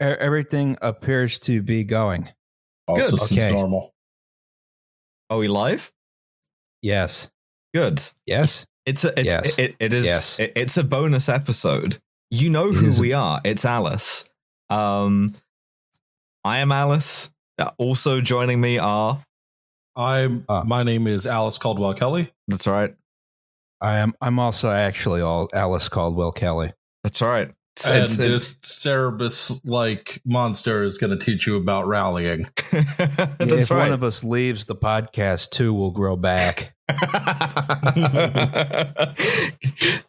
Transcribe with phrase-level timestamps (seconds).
[0.00, 2.28] everything appears to be going.
[2.88, 3.04] All Good.
[3.04, 3.52] systems Okay.
[3.52, 3.94] normal.
[5.28, 5.92] Are we live?
[6.82, 7.28] Yes.
[7.74, 8.02] Good.
[8.26, 8.66] Yes.
[8.86, 9.58] It's a it's Yes.
[9.58, 10.38] it, it is Yes.
[10.40, 12.00] it- it's a bonus episode.
[12.30, 13.40] You know who who is a- we are.
[13.44, 14.24] It's Alice.
[14.70, 15.28] Um
[16.44, 17.30] I am Alice.
[17.58, 19.24] Uh, Also joining me are
[19.96, 20.44] I'm.
[20.48, 20.62] Ah.
[20.64, 22.32] my name is Alice Caldwell Kelly.
[22.48, 22.94] That's right.
[23.82, 24.14] I am.
[24.20, 26.72] I'm also actually all Alice Caldwell Kelly.
[27.04, 27.52] That's right.
[27.80, 32.46] It's, and it's- this Cerberus like monster is going to teach you about rallying.
[32.72, 32.96] it's-
[33.38, 33.78] That's if right.
[33.84, 36.74] one of us leaves the podcast, two will grow back.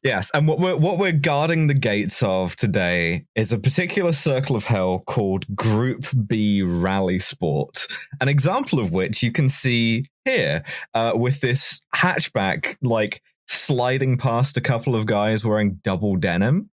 [0.03, 4.55] yes, and what we're what we're guarding the gates of today is a particular circle
[4.55, 7.85] of hell called Group B Rally Sport.
[8.19, 10.63] An example of which you can see here
[10.94, 16.69] uh, with this hatchback, like sliding past a couple of guys wearing double denim.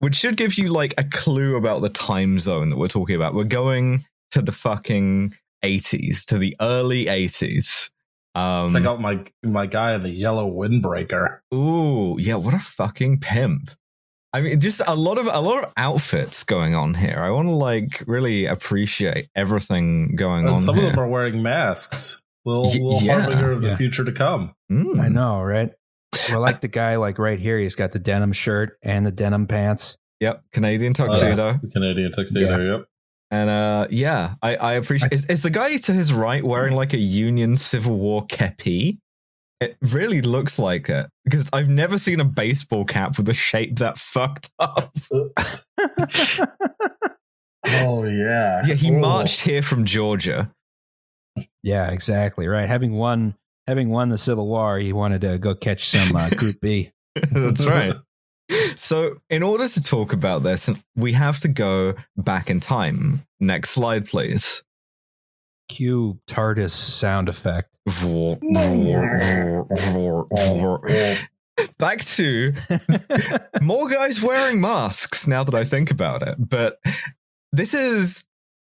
[0.00, 3.34] Which should give you like a clue about the time zone that we're talking about.
[3.34, 7.90] We're going to the fucking 80s, to the early 80s.
[8.34, 11.38] Um, Check out my my guy in the yellow windbreaker.
[11.54, 13.70] Ooh, yeah, what a fucking pimp.
[14.34, 17.18] I mean, just a lot of a lot of outfits going on here.
[17.20, 20.84] I want to like really appreciate everything going And on some here.
[20.84, 22.22] of them are wearing masks.
[22.44, 24.54] Little, Y- little yeah, harbinger of the future to come.
[24.70, 25.00] Mm.
[25.00, 25.70] I know, right?
[26.30, 27.58] I like the guy like right here.
[27.58, 29.96] He's got the denim shirt and the denim pants.
[30.20, 31.58] Yep, Canadian tuxedo.
[31.62, 32.78] The Canadian tuxedo.
[32.78, 32.86] Yep.
[33.30, 36.94] And uh yeah, I, I appreciate is, is the guy to his right wearing like
[36.94, 38.98] a Union Civil War kepi?
[39.60, 41.08] It really looks like it.
[41.24, 44.96] Because I've never seen a baseball cap with a shape that fucked up.
[47.66, 48.62] Oh yeah.
[48.66, 49.00] Yeah, he Ooh.
[49.00, 50.50] marched here from Georgia.
[51.62, 52.48] yeah, exactly.
[52.48, 52.68] Right.
[52.68, 53.34] Having won,
[53.68, 56.90] having won the Civil War, he wanted to go catch some uh, Group B.
[57.30, 57.94] That's right.
[58.76, 63.26] So, in order to talk about this, we have to go back in time.
[63.40, 64.64] Next slide, please.
[65.68, 67.68] Cue TARDIS sound effect.
[71.78, 72.54] Back to
[73.60, 76.36] more guys wearing masks now that I think about it.
[76.38, 76.78] But
[77.52, 78.24] this is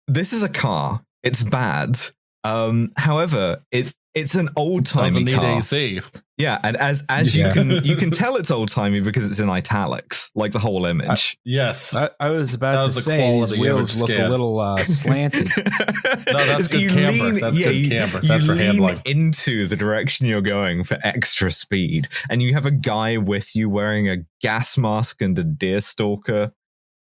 [0.07, 1.03] this is a car.
[1.23, 1.97] It's bad.
[2.43, 5.57] Um, however, it it's an old Doesn't timey need car.
[5.57, 6.01] AC.
[6.37, 7.47] Yeah, and as as Yeah.
[7.49, 10.85] you can you can tell it's old timey because it's in italics, like the whole
[10.85, 11.37] image.
[11.45, 11.95] Yes.
[11.95, 14.59] I, I was That about was to the say these wheels image look a little
[14.59, 15.49] uh, slanted.
[15.57, 17.39] No, that's good You camber.
[17.39, 18.19] That's good you- camber.
[18.21, 19.01] you That's for lean handling.
[19.05, 23.69] into the direction you're going for extra speed, and you have a guy with you
[23.69, 26.51] wearing a gas mask and a deer stalker,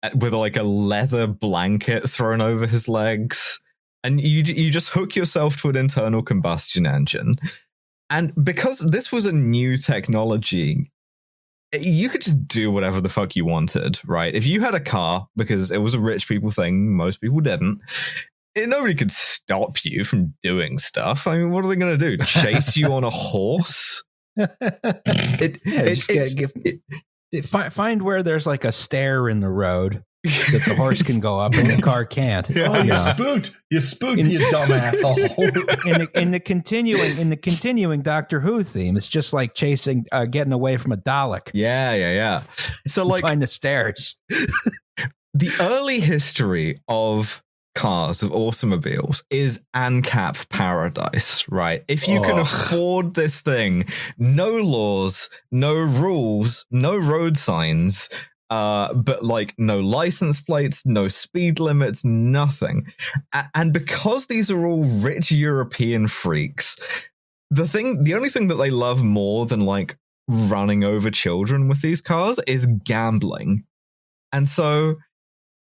[0.02, 3.60] uh, with like a leather blanket thrown over his legs,
[4.04, 7.34] and you you just hook yourself to an internal combustion engine,
[8.10, 10.90] and because this was a new technology.
[11.74, 14.34] You could just do whatever the fuck you wanted, right?
[14.34, 17.80] If you had a car, because it was a rich people thing, most people didn't
[18.56, 21.26] eh, nobody could stop you from doing stuff.
[21.26, 22.22] I mean, what are they going to do?
[22.26, 24.04] Chase you on a horse?
[24.36, 30.04] It, Yeah, it- give- it- Find, find where there's like a stair in the road
[30.24, 32.48] that the horse can go up and the car can't.
[32.48, 32.68] Yeah.
[32.68, 32.98] Oh, you Yeah.
[32.98, 33.56] spooked!
[33.70, 35.18] You spooked, In- you dumb asshole.
[35.18, 40.06] in the in the continuing in the continuing Doctor Who theme, it's just like chasing,
[40.12, 41.50] uh, getting away from a Dalek.
[41.54, 42.42] yeah, yeah, yeah.
[42.86, 44.18] So, like, find the stairs.
[45.34, 47.42] the early history of
[47.74, 51.82] cars, of automobiles, is ANCAP paradise, right?
[51.88, 53.86] If you can afford this thing,
[54.18, 58.10] no laws, no rules, no road signs,
[58.52, 62.86] uh, but like no license plates, no speed limits, nothing.
[63.32, 66.76] A- and because these are all rich European freaks,
[67.50, 69.96] the thing, the only thing that they love more than like
[70.28, 73.64] running over children with these cars is gambling.
[74.32, 74.96] And so,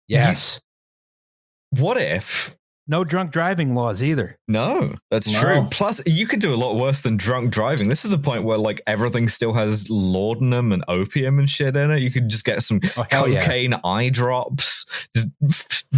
[0.07, 0.59] Yes.
[1.69, 2.55] what if?
[2.91, 4.35] No drunk driving laws either.
[4.47, 5.39] No, that's No.
[5.39, 5.67] true.
[5.69, 7.87] Plus, you could do a lot worse than drunk driving.
[7.87, 11.91] This is the point where like everything still has laudanum and opium and shit in
[11.91, 11.99] it.
[12.01, 13.41] You could just get some Oh, hell yeah.
[13.41, 14.85] cocaine eye drops,
[15.15, 15.27] just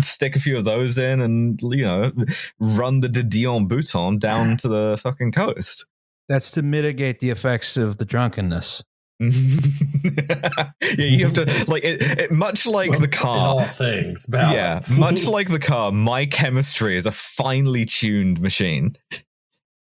[0.05, 2.11] stick a few of those in, and you know,
[2.59, 5.85] run the de Dion Bouton down to the fucking coast.
[6.27, 8.83] That's to mitigate the effects of the drunkenness.
[9.21, 10.59] Mm-hmm.
[10.99, 13.47] yeah, you have to like it, it much like the In car.
[13.47, 18.97] all things, Yeah, much like the car, my chemistry is a finely tuned machine.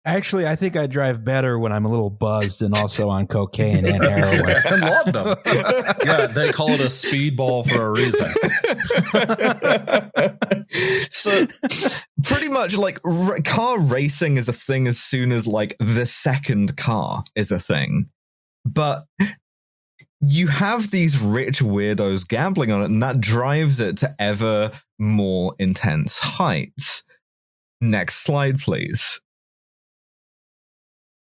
[0.05, 3.85] Actually, I think I drive better when I'm a little buzzed and also on cocaine
[3.85, 4.55] and heroin.
[4.65, 5.35] and laudanum.
[5.45, 8.33] yeah, they call it a speedball for a reason.
[11.11, 11.45] so
[12.23, 16.75] pretty much like r- car racing is a thing as soon as like the second
[16.77, 18.09] car is a thing
[18.65, 19.05] but
[20.21, 25.55] you have these rich weirdos gambling on it, and that drives it to ever more
[25.59, 27.03] intense heights.
[27.81, 29.21] Next slide, please.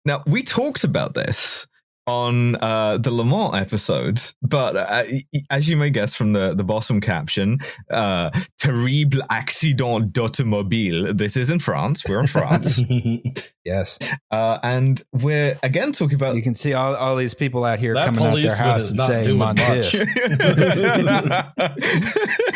[0.06, 1.68] Now, we talked about this
[2.08, 5.04] on uh, the Le Mans episode, but uh,
[5.52, 7.60] as you may guess from the, the bottom caption,
[7.92, 11.16] uh, terrible accident d'automobile.
[11.16, 12.06] This is in France.
[12.08, 12.82] We're in France.
[13.68, 14.00] Yes.
[14.32, 16.36] uh, and we're again talking about.
[16.36, 19.26] You can see all, all these people out here coming out their house and saying
[19.26, 19.66] doing Mon Dieu.
[19.66, 19.94] much.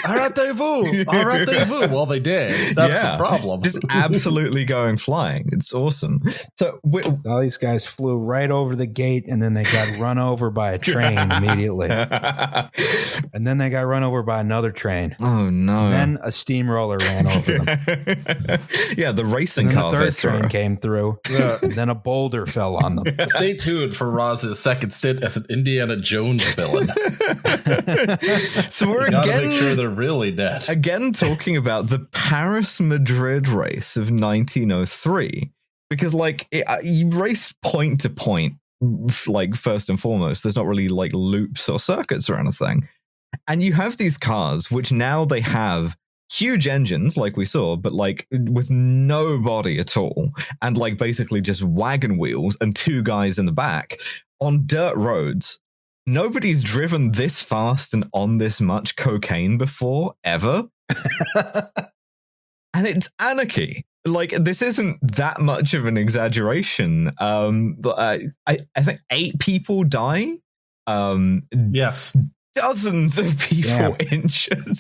[0.04, 1.04] Arrêtez-vous!
[1.06, 1.90] Arrêtez-vous!
[1.92, 2.76] Well, they did.
[2.76, 3.12] That's Yeah.
[3.12, 3.62] the problem.
[3.62, 5.50] just absolutely going flying.
[5.52, 6.22] It's awesome.
[6.56, 10.18] So we All these guys flew right over the gate and then they got run
[10.18, 11.90] over by a train immediately.
[11.90, 15.16] And then they got run over by another train.
[15.20, 15.86] oh no.
[15.92, 17.68] And then a steamroller ran over them.
[18.98, 20.32] yeah, the racing And then car the third viscera.
[20.40, 21.01] train came through.
[21.30, 21.58] Yeah.
[21.62, 23.06] And then a boulder fell on them.
[23.28, 26.88] Stay tuned for Roz's second stint as an Indiana Jones villain.
[28.70, 30.68] so we're You gotta again make sure they're really dead.
[30.70, 35.52] again talking about the Paris Madrid race of 1903
[35.90, 38.54] because like it, uh, you race point to point
[39.28, 42.88] like first and foremost there's not really like loops or circuits or anything
[43.48, 45.96] and you have these cars which now they have
[46.32, 50.32] huge engines like we saw but like with no body at all
[50.62, 53.98] and like basically just wagon wheels and two guys in the back
[54.42, 55.60] on dirt roads.
[56.08, 60.68] Nobody's driven this fast and on this much cocaine before ever.
[62.74, 63.86] And it's anarchy.
[64.06, 67.12] Like this isn't that much of an exaggeration.
[67.20, 70.38] Um but, uh, i i think eight people die.
[70.88, 72.16] Um Yes.
[72.56, 73.96] Dozens of people Damn.
[74.12, 74.78] injured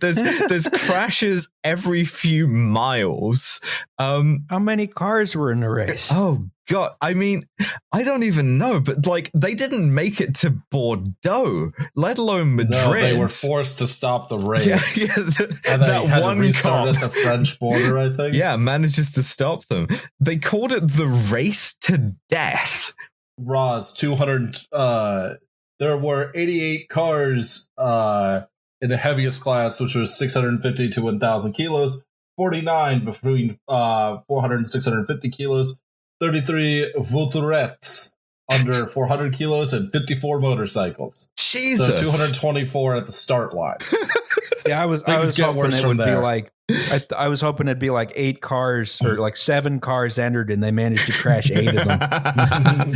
[0.00, 0.16] there's
[0.48, 3.60] there's crashes every few miles
[3.98, 6.10] um How many cars were in the race?
[6.12, 7.44] oh god i mean
[7.92, 12.70] i don't even know but like they didn't make it to bordeaux let alone madrid
[12.80, 14.66] No, they were forced to stop the race.
[14.66, 18.34] yeah, yeah the- And that had one to cop at the French border, I think.
[18.34, 19.88] yeah manages to stop them
[20.20, 22.92] they called it the race to death
[23.38, 24.56] Roz, 200.
[24.70, 25.34] Uh,
[25.82, 28.42] there were 88 cars uh,
[28.80, 32.04] in the heaviest class, which was 650 to 1,000 kilos,
[32.36, 35.80] 49 between uh, 400 and 650 kilos,
[36.20, 38.14] 33 Voiturettes
[38.54, 41.32] under 400 kilos, and 54 motorcycles.
[41.36, 43.78] jesus So 224 at the start line.
[44.64, 47.12] Yeah, I was I was get hoping worse it from would be like I, th-
[47.16, 50.70] I was hoping it'd be like eight cars or like seven cars entered and they
[50.70, 52.92] managed to crash eight of them.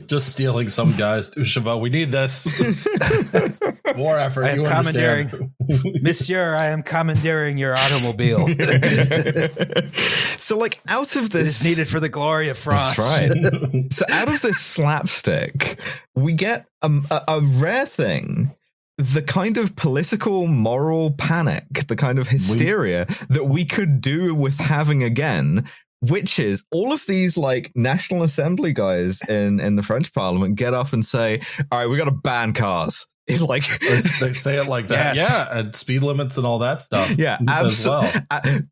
[0.06, 1.34] Just stealing some guys.
[1.34, 2.46] Chauveau, we need this.
[3.96, 4.44] More effort.
[4.44, 5.50] I am you understand.
[6.02, 8.46] Monsieur, I am commandeering your automobile.
[10.38, 12.96] so like out of this is needed for the glory of France.
[12.96, 13.92] That's right.
[13.92, 15.80] so out of this slapstick,
[16.14, 18.50] we get a, a, a rare thing.
[19.00, 24.58] The kind of political moral panic, the kind of hysteria that we could do with
[24.58, 25.66] having again,
[26.00, 30.74] which is all of these like National Assembly guys in, in the French Parliament get
[30.74, 31.40] up and say,
[31.72, 33.06] All right, we got to ban cars.
[33.30, 35.14] It's like, they, say it like that.
[35.14, 35.30] Yes.
[35.30, 37.10] Yeah, and speed limits and all that stuff.
[37.16, 38.12] yeah, as well.
[38.28, 38.68] absolutely.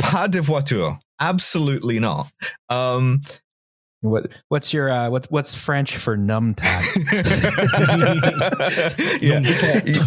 [0.00, 0.98] Pas de voiture.
[1.20, 2.26] Absolutely not.
[2.68, 3.20] Um,
[4.02, 6.82] What what's your uh, what's what's French for numbtag?
[9.22, 9.40] yeah,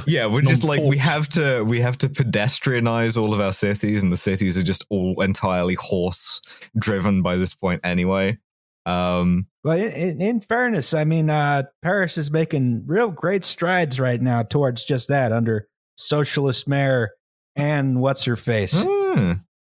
[0.05, 0.27] yeah.
[0.27, 4.11] We're just like we have to we have to pedestrianize all of our cities, and
[4.11, 6.41] the cities are just all entirely horse
[6.77, 8.37] driven by this point anyway.
[8.85, 13.99] Um, Well, in, in, in fairness, I mean, uh, Paris is making real great strides
[13.99, 17.11] right now towards just that under socialist mayor
[17.55, 18.79] and what's her face.
[18.85, 19.31] hmm.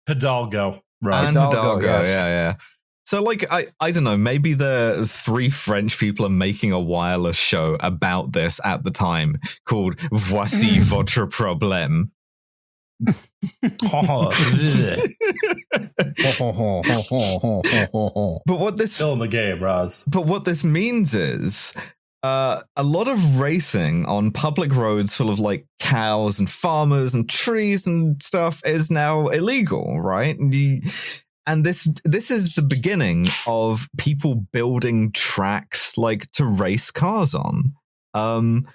[0.07, 0.73] Hidalgo.
[0.73, 1.27] and Right.
[1.27, 2.07] Hidalgo, Hidalgo, yes.
[2.07, 2.55] yeah, yeah.
[3.11, 4.15] So, like, I, I don't know.
[4.15, 9.37] Maybe the three French people are making a wireless show about this at the time
[9.65, 12.11] called "Voici votre problème."
[18.45, 20.05] But what this Still in the game, Roz.
[20.05, 21.73] But what this means is
[22.23, 27.29] uh, a lot of racing on public roads full of like cows and farmers and
[27.29, 30.39] trees and stuff is now illegal, right?
[30.39, 30.81] And, you,
[31.47, 37.73] and this this is the beginning of people building tracks like to race cars on.
[38.13, 38.67] Um,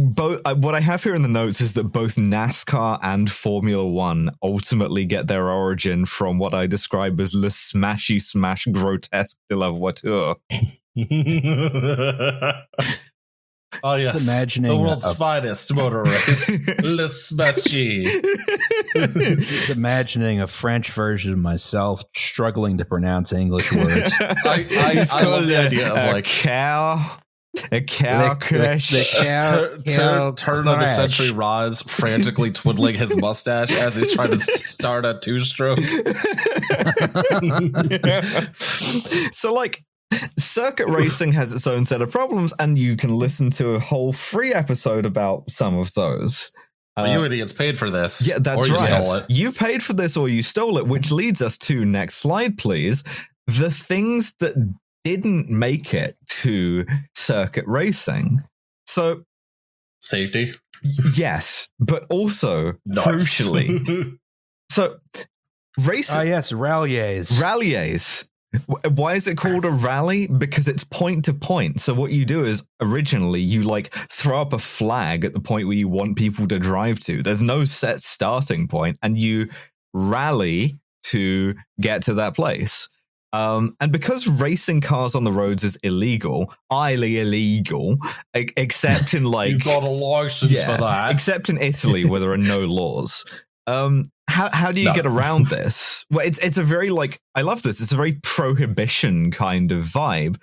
[0.00, 4.30] both what I have here in the notes is that both NASCAR and Formula One
[4.42, 9.70] ultimately get their origin from what I describe as le smashy smash grotesque de la
[9.70, 10.36] voiture.
[13.82, 18.04] Oh yes, imagining the world's a- finest motor race, Le Smachi.
[19.40, 24.12] Just imagining a French version of myself struggling to pronounce English words.
[24.20, 27.18] I, I, It's I love the idea of a like cow,
[27.70, 28.90] a cow The- the- crash.
[28.90, 33.96] the cow- tur- tur- cow turn of the century Roz frantically twiddling his mustache as
[33.96, 35.78] he's trying to start a two stroke.
[39.32, 39.84] so like
[40.38, 44.12] circuit racing has its own set of problems and you can listen to a whole
[44.12, 46.52] free episode about some of those
[46.96, 48.26] But Uh, you idiots paid for this.
[48.26, 49.30] yeah that's or you right stole it.
[49.30, 53.02] you paid for this or you stole it which leads us to next slide please
[53.46, 54.54] the things that
[55.04, 58.42] didn't make it to circuit racing
[58.86, 59.22] so
[60.00, 60.54] Safety.
[61.16, 63.04] yes but also Nice.
[63.06, 64.18] crucially
[64.70, 64.98] so
[65.78, 67.40] racing Ah, yes, rallies.
[67.40, 68.28] Rallies.
[68.66, 70.26] Why is it called a rally?
[70.26, 71.80] Because it's point to point.
[71.80, 75.66] So what you do is originally you like throw up a flag at the point
[75.68, 77.22] where you want people to drive to.
[77.22, 79.48] There's no set starting point, and you
[79.94, 82.88] rally to get to that place.
[83.34, 87.96] Um, and because racing cars on the roads is illegal, highly illegal,
[88.34, 91.10] except in like You've got a license Yeah, for that.
[91.10, 93.24] except in Italy where there are no laws.
[93.66, 94.94] Um, how how do you No.
[94.94, 96.04] get around this?
[96.10, 97.80] Well, it's it's a very like I love this.
[97.80, 100.36] It's a very prohibition kind of vibe.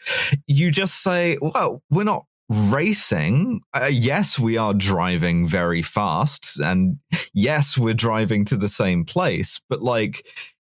[0.47, 3.61] You just say, well, we're not racing.
[3.73, 6.97] Uh, yes, we are driving very fast, and
[7.33, 10.25] yes, we're driving to the same place, but like.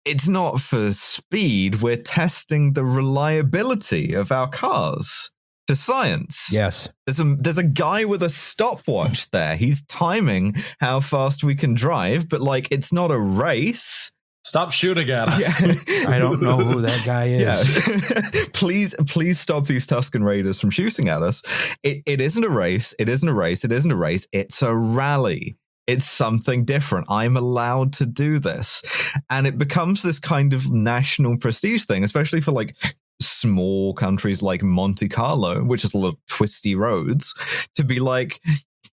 [0.05, 1.81] It's not for speed.
[1.81, 5.29] We're testing the reliability of our cars
[5.69, 6.49] to science.
[6.51, 6.89] yes.
[7.05, 9.55] There's a there's a guy with a stopwatch there.
[9.55, 14.11] He's timing how fast we can drive, but like it's not a race.
[14.43, 15.61] Stop shooting at us.
[15.61, 17.87] I don't know who that guy is.
[17.87, 18.43] Yeah.
[18.53, 21.43] please please stop these Tusken Raiders from shooting at us.
[21.83, 22.95] It it isn't a race.
[22.97, 23.63] It isn't a race.
[23.63, 24.27] It isn't a race.
[24.31, 25.57] It's a rally.
[25.85, 27.07] It's something different.
[27.09, 28.83] I'm allowed to do this.
[29.29, 32.75] And it becomes this kind of national prestige thing, especially for like
[33.19, 37.33] small countries like Monte Carlo, which is a lot of twisty roads,
[37.75, 38.41] to be like,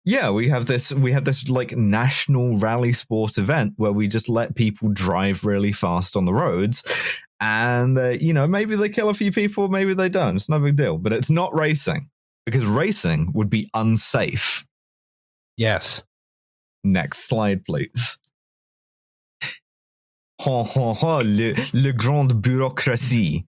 [0.05, 4.29] yeah, we have this we have this like national rally sport event where we just
[4.29, 6.85] let people drive really fast on the roads.
[7.41, 10.37] And uh, you know, maybe they kill a few people, maybe they don't.
[10.37, 10.99] It's no big deal.
[10.99, 12.09] But it's not racing
[12.45, 14.65] because racing would be unsafe.
[15.57, 16.03] Yes.
[16.85, 18.19] Next slide, please.
[20.41, 23.45] Ha ha ha, le, le grande bureaucratie.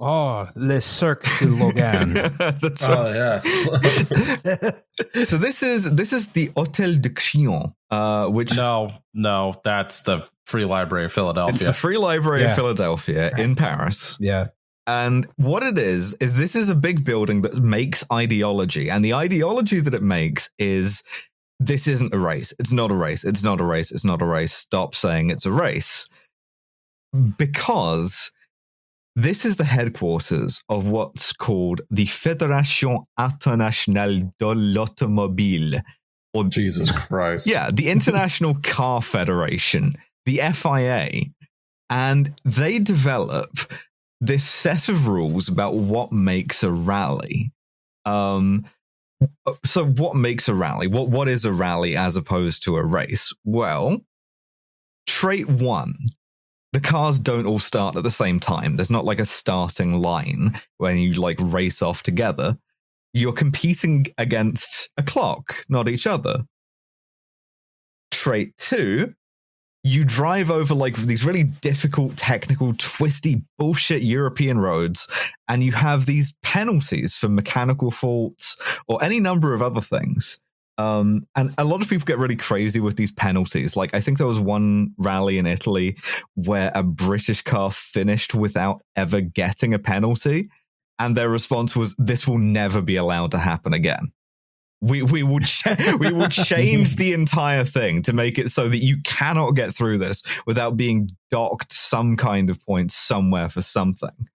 [0.00, 2.12] Oh, Le Cirque du Logan.
[2.38, 3.14] That's Oh right.
[3.14, 3.44] yes.
[5.28, 10.26] so this is this is the Hotel de Crillon, uh, which no, no, that's the
[10.46, 11.54] Free Library of Philadelphia.
[11.54, 12.50] it's the Free Library Yeah.
[12.50, 14.16] of Philadelphia in Paris.
[14.20, 14.48] yeah.
[14.86, 18.90] And what it is, is this is a big building that makes ideology.
[18.90, 21.02] And the ideology that it makes is
[21.58, 22.52] this isn't a race.
[22.58, 23.24] It's not a race.
[23.24, 23.90] It's not a race.
[23.92, 24.52] It's not a race.
[24.52, 26.06] Stop saying it's a race.
[27.38, 28.30] Because
[29.16, 35.80] this is the headquarters of what's called the Fédération Internationale de l'Automobile.
[36.32, 37.46] Or Jesus Christ.
[37.46, 41.26] yeah, the International Car Federation, the FIA,
[41.90, 43.50] and they develop
[44.20, 47.52] this set of rules about what makes a rally.
[48.04, 48.64] Um,
[49.64, 50.88] so, what makes a rally?
[50.88, 53.32] What what is a rally as opposed to a race?
[53.44, 54.00] Well,
[55.06, 55.94] trait one:
[56.74, 58.76] the cars don't all start at the same time.
[58.76, 62.58] There's not like a starting line when you like race off together.
[63.14, 66.44] You're competing against a clock, not each other
[68.24, 69.12] trait two,
[69.82, 75.06] you drive over like these really difficult, technical, twisty, bullshit European roads,
[75.48, 78.56] and you have these penalties for mechanical faults
[78.88, 80.40] or any number of other things.
[80.76, 83.76] Um, and a lot of people get really crazy with these penalties.
[83.76, 85.96] Like, I think there was one rally in Italy
[86.34, 90.50] where a British car finished without ever getting a penalty.
[90.98, 94.12] And their response was, This will never be allowed to happen again
[94.84, 95.40] we we will
[95.98, 99.98] we will change the entire thing to make it so that you cannot get through
[99.98, 104.28] this without being docked some kind of point somewhere for something.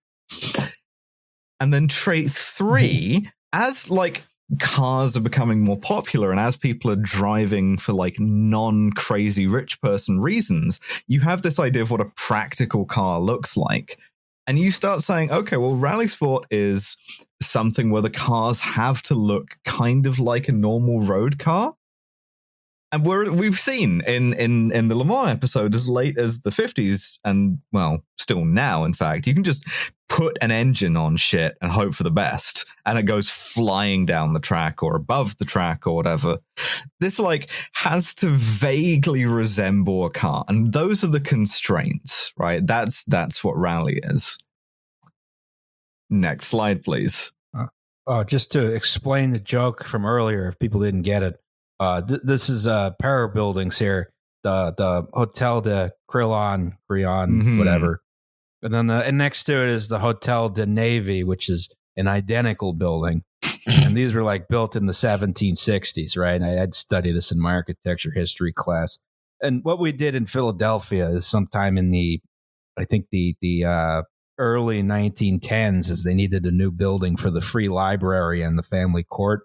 [1.59, 4.23] And then trait 3 as like
[4.57, 9.79] cars are becoming more popular and as people are driving for like non crazy rich
[9.81, 13.99] person reasons, you have this idea of what a practical car looks like.
[14.47, 16.97] And you start saying, okay, well, rally sport is
[17.39, 21.75] something where the cars have to look kind of like a normal road car.
[22.91, 26.49] And we're we've seen in in in the Le Mans episode as late as the
[26.49, 29.65] 50s and well still now in fact you can just
[30.09, 32.65] put an engine on shit and hope for the best.
[32.85, 36.39] And it goes flying down the track or above the track or whatever.
[36.99, 40.43] This like has to vaguely resemble a car.
[40.47, 42.65] And those are the constraints right?
[42.65, 44.37] That's that's what rally is.
[46.09, 47.31] Next slide please.
[48.07, 51.39] Oh, just to explain the joke from earlier, if people didn't get it,
[51.79, 54.09] uh, th- this is uh, para buildings here.
[54.43, 57.57] The the Hotel de Crillon, Crillon, Mhm.
[57.57, 58.01] whatever,
[58.61, 62.07] and then the and next to it is the Hotel de Navy, which is an
[62.07, 63.23] identical building.
[63.67, 66.41] and these were like built in the 1760s, right?
[66.41, 68.97] I had studied this in my architecture history class.
[69.41, 72.21] And what we did in Philadelphia is sometime in the,
[72.77, 74.01] I think the the uh,
[74.37, 79.03] early 1910s, is they needed a new building for the free library and the family
[79.03, 79.41] court,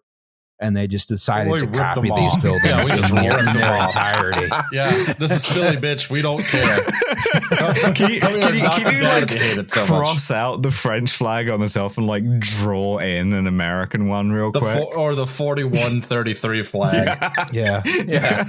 [0.60, 3.44] and they just decided We to copy these buildings Yeah, we in, just their- in
[3.46, 3.94] them their off.
[3.94, 4.48] entirety.
[4.72, 6.10] Yeah, this is Philly, bitch.
[6.10, 6.82] We don't care.
[7.94, 9.88] can you, Come can you, can you, like if you hate it so much.
[9.88, 14.30] cross out the French flag on the top and like draw in an American one
[14.32, 14.74] real The quick?
[14.76, 17.08] fo- or the forty-one thirty-three flag.
[17.52, 17.82] Yeah.
[17.84, 18.44] Yeah.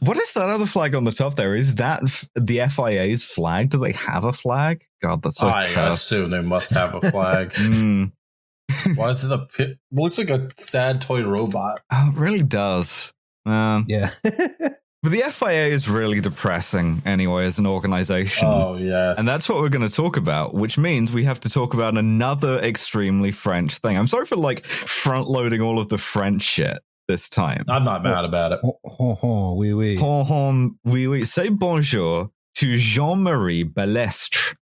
[0.00, 1.54] what is that other flag on the top there?
[1.56, 3.70] Is that f- the FIA's flag?
[3.70, 4.84] Do they have a flag?
[5.02, 7.52] God, that's so I assume they must have a flag.
[7.54, 8.12] Mm.
[8.94, 9.78] Why is it a pit?
[9.92, 11.80] Looks like a sad toy robot.
[11.92, 13.12] Oh, it really does.
[13.46, 14.10] Um, Yeah.
[14.22, 18.48] but the FIA is really depressing anyway as an organization.
[18.48, 21.48] Oh yes, And that's what we're going to talk about, which means we have to
[21.48, 23.96] talk about another extremely French thing.
[23.96, 27.64] I'm sorry for like front loading all of the French shit this time.
[27.68, 28.60] I'm not mad about it.
[28.62, 29.96] oh, oh, oh, oui, oui.
[29.96, 31.24] Hon, hon, oui, oui.
[31.24, 34.54] Say bonjour to Jean Marie Balestre,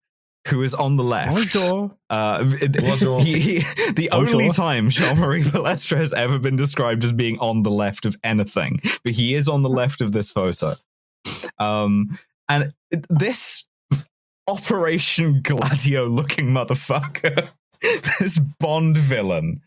[0.48, 1.32] who is on the left.
[1.34, 1.90] Bonjour.
[2.10, 2.44] Uh,
[2.80, 3.22] Bonjour.
[3.22, 4.30] he- he- the Bonjour.
[4.36, 8.16] only time Jean Marie Balestre has ever been described as being on the left of
[8.22, 10.74] anything, but he is on the left of this photo.
[11.58, 12.72] Um, and
[13.08, 13.64] this
[14.46, 17.48] Operation Gladio looking motherfucker,
[18.20, 19.62] this Bond villain,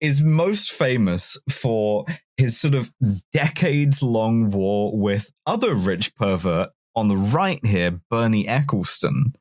[0.00, 2.04] is most famous for
[2.36, 2.92] his sort of
[3.32, 9.34] decades long war with other rich pervert on the right here, Bernie Ecclestone.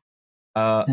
[0.60, 0.86] Uh,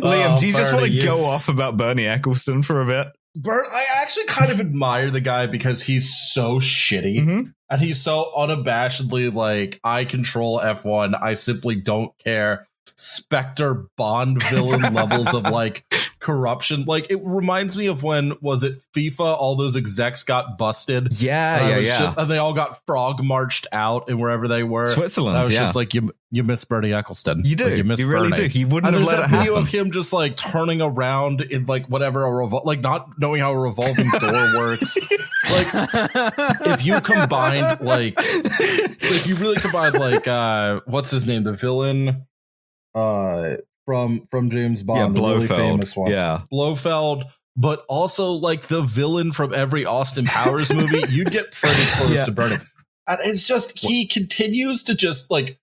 [0.00, 2.86] Liam, Oh, do you just want to go you off about Bernie Ecclestone for a
[2.86, 3.08] bit?
[3.34, 7.42] Bert, I actually kind of admire the guy because he's so shitty Mm-hmm.
[7.70, 11.20] and he's so unabashedly like, I control F1.
[11.20, 12.66] I simply don't care.
[12.96, 15.84] Spectre Bond villain levels of like
[16.22, 16.84] corruption.
[16.86, 19.20] Like it reminds me of when was it FIFA?
[19.36, 21.20] All those execs got busted.
[21.20, 21.98] Yeah, And yeah, yeah.
[21.98, 24.86] just- and they all got frog marched out and wherever they were.
[24.86, 25.58] Switzerland, I was yeah.
[25.60, 27.44] just like, you you miss Bernie Ecclestone.
[27.44, 27.64] you do.
[27.64, 28.44] Like, you miss you really Bernie.
[28.44, 28.48] do.
[28.48, 29.66] He wouldn't And have let that it video happen.
[29.66, 33.52] of him just like turning around in like whatever a revol like not knowing how
[33.52, 34.96] a revolving door works.
[35.50, 35.66] Like
[36.66, 42.26] if you combined like if you really combined like uh what's his name the villain
[42.94, 46.42] uh from from James yeah, Bond the really famous one Yeah.
[46.50, 47.24] Blofeld
[47.56, 52.24] but also like the villain from every Austin Powers movie you'd get pretty close Yeah.
[52.24, 52.56] to Bernie
[53.08, 55.58] and it's just he continues to just like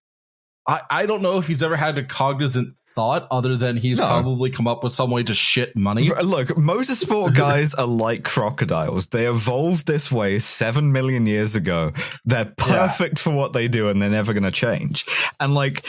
[0.67, 4.07] I I don't know if he's ever had a cognizant thought other than he's No.
[4.07, 8.23] probably come up with some way to shit money R- Look, motorsport guys are like
[8.23, 9.07] crocodiles.
[9.07, 11.91] They evolved this way seven million years ago.
[12.25, 15.05] They're perfect for what they do, and they're never going to change.
[15.39, 15.85] And like,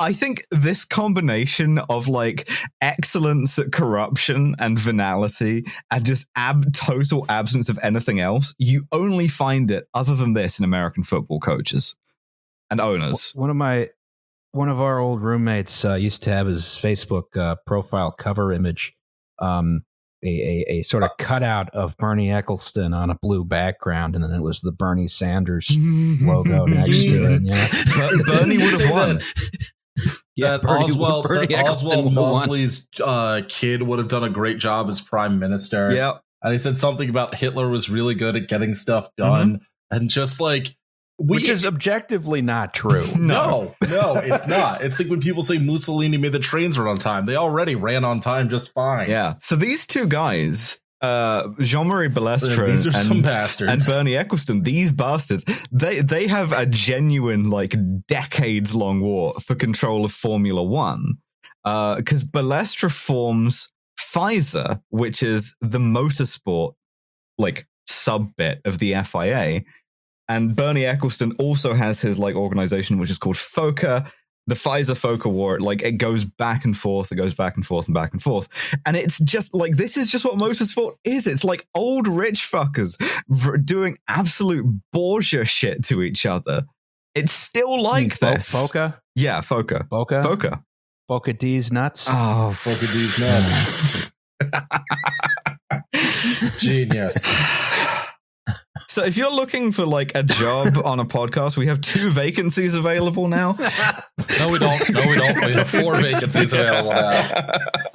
[0.00, 2.48] I think this combination of like
[2.80, 9.28] excellence at corruption and venality, and just ab total absence of anything else, you only
[9.28, 11.94] find it other than this in American football coaches
[12.70, 13.32] and owners.
[13.34, 13.88] One of my
[14.54, 18.94] one of our old roommates uh, used to have his Facebook uh, profile cover image,
[19.40, 19.82] um,
[20.24, 24.30] a, a a sort of cutout of Bernie Ecclestone on a blue background, and then
[24.32, 27.42] it was the Bernie Sanders logo next to it.
[27.42, 29.20] Yeah, But Bernie would have won.
[30.36, 30.52] yeah.
[30.52, 32.12] that Bernie- Oswald, Bernie that Oswald.
[32.14, 35.92] Mosley's uh, kid would have done a great job as prime minister.
[35.92, 36.18] Yeah.
[36.42, 40.40] and he said something about Hitler was really good at getting stuff done, and just
[40.40, 40.76] like
[41.18, 43.06] we, which is objectively not true.
[43.16, 44.82] no, no, it's not.
[44.82, 47.26] It's like when people say Mussolini made the trains run on time.
[47.26, 49.08] They already ran on time just fine.
[49.08, 49.34] Yeah.
[49.38, 54.90] So these two guys, uh, Jean Marie Balestre these are and, and Bernie Ecclestone, these
[54.90, 57.74] bastards, they they have a genuine like
[58.06, 61.18] decades long war for control of Formula One.
[61.64, 66.74] Because Balestre forms FISA, which is the motorsport
[67.38, 69.62] like sub bit of the FIA.
[70.28, 74.10] And Bernie Ecclestone also has his like organization, which is called FOCA,
[74.46, 77.86] the FISA Foca war, like it goes back and forth, it goes back and forth
[77.86, 78.48] and back and forth.
[78.84, 81.26] And it's just like this is just what motorsport is.
[81.26, 82.96] It's like old rich fuckers
[83.64, 86.64] doing absolute Borgia shit to each other.
[87.14, 88.54] It's still like Fo- this.
[88.54, 89.88] Foca, Yeah, Foca.
[89.88, 90.62] Foca, Foca.
[91.10, 92.06] Foca D's nuts.
[92.08, 94.12] Oh, at these nuts.
[96.60, 97.24] Genius.
[98.88, 102.74] So if you're looking for like a job on a podcast, we have two vacancies
[102.74, 103.56] available now.
[104.38, 104.90] No, we don't.
[104.90, 105.44] No, we don't.
[105.44, 107.50] We have four vacancies available now.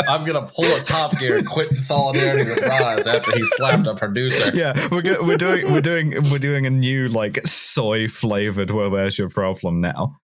[0.07, 3.87] I'm gonna pull a Top Gear and quit in solidarity with Roz after he slapped
[3.87, 4.51] a producer.
[4.53, 8.69] yeah, we're go- we're doing we're doing we're doing a new like soy flavored.
[8.71, 10.18] Well, there's your problem now.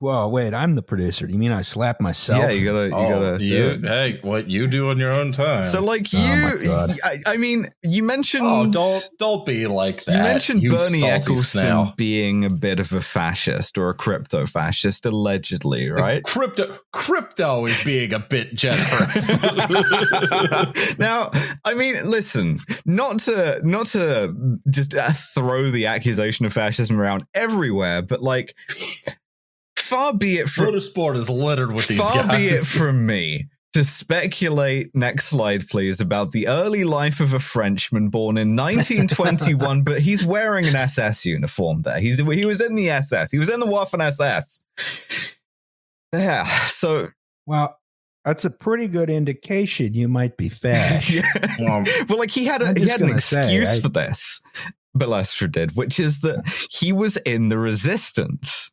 [0.00, 1.26] Whoa, wait, I'm the producer.
[1.26, 2.40] Do you mean I slapped myself?
[2.40, 3.38] Yeah, you gotta you Oh, gotta.
[3.38, 3.84] do you, it.
[3.84, 5.62] hey, what you do on your own time?
[5.64, 6.18] So like Oh
[6.58, 6.90] you, God.
[7.04, 8.46] I, I mean, you mentioned.
[8.46, 10.16] oh, don't don't be like that.
[10.16, 11.94] You mentioned Bernie salty Ecclestone snail.
[11.98, 16.22] being a bit of a fascist or a crypto fascist, allegedly, right?
[16.24, 19.38] Crypto crypto is being a bit generous.
[20.98, 21.30] now,
[21.66, 27.24] I mean, listen, not to not to just uh, throw the accusation of fascism around
[27.34, 28.54] everywhere, but like,
[29.90, 32.38] far be it from Motorsport is littered with these far guys.
[32.38, 34.94] be it from me to speculate.
[34.94, 40.24] Next slide, please, about the early life of a Frenchman born in 1921, but he's
[40.24, 41.82] wearing an SS uniform.
[41.82, 43.30] There, he's he was in the SS.
[43.30, 44.60] He was in the Waffen SS.
[46.12, 47.08] Yeah, so
[47.46, 47.76] Well,
[48.24, 51.10] that's a pretty good indication you might be fash.
[51.14, 51.22] yeah.
[51.60, 53.88] Um, well, like he had a I'm he had an gonna say, excuse I- for
[53.88, 54.40] this.
[54.98, 58.72] Balestre did, which is that he was in the resistance,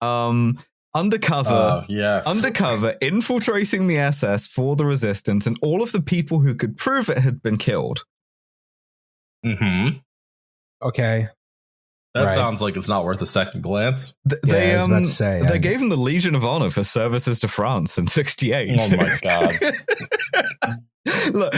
[0.00, 0.58] um,
[0.94, 2.26] undercover, uh, yes.
[2.26, 7.08] undercover, infiltrating the SS for the resistance, and all of the people who could prove
[7.08, 8.04] it had been killed.
[9.44, 9.88] hmm
[10.82, 11.28] Okay.
[12.14, 12.34] That Right.
[12.34, 14.14] sounds like it's not worth a second glance.
[14.28, 16.34] Th- Yeah, they I was um, about to say, they I- gave him the Legion
[16.34, 18.80] of Honor for services to France in '68.
[18.80, 19.58] Oh my god.
[21.34, 21.54] Look,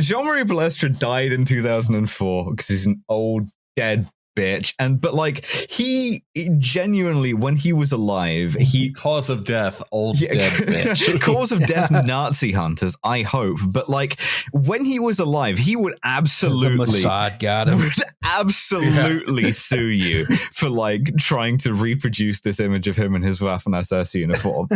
[0.00, 5.44] Jean Marie Balestre died in 2004 because he's an old dead bitch, and but like
[5.44, 6.22] he
[6.58, 11.20] genuinely, when he was alive, he Cause of death, old yeah, dead bitch.
[11.20, 12.96] cause of death, Nazi hunters.
[13.04, 14.20] I hope, but like
[14.52, 16.86] when he was alive, he would The absolutely.
[16.86, 17.78] Mossad got him.
[17.78, 17.92] Would
[18.24, 23.76] absolutely sue you for like trying to reproduce this image of him in his Waffen
[23.76, 24.68] SS uniform.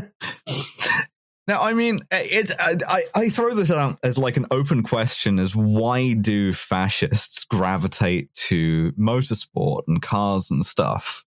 [1.49, 4.83] Now, I mean, uh, it's uh, I, I throw this out as like an open
[4.83, 11.25] question: as why do fascists gravitate to motorsport and cars and stuff?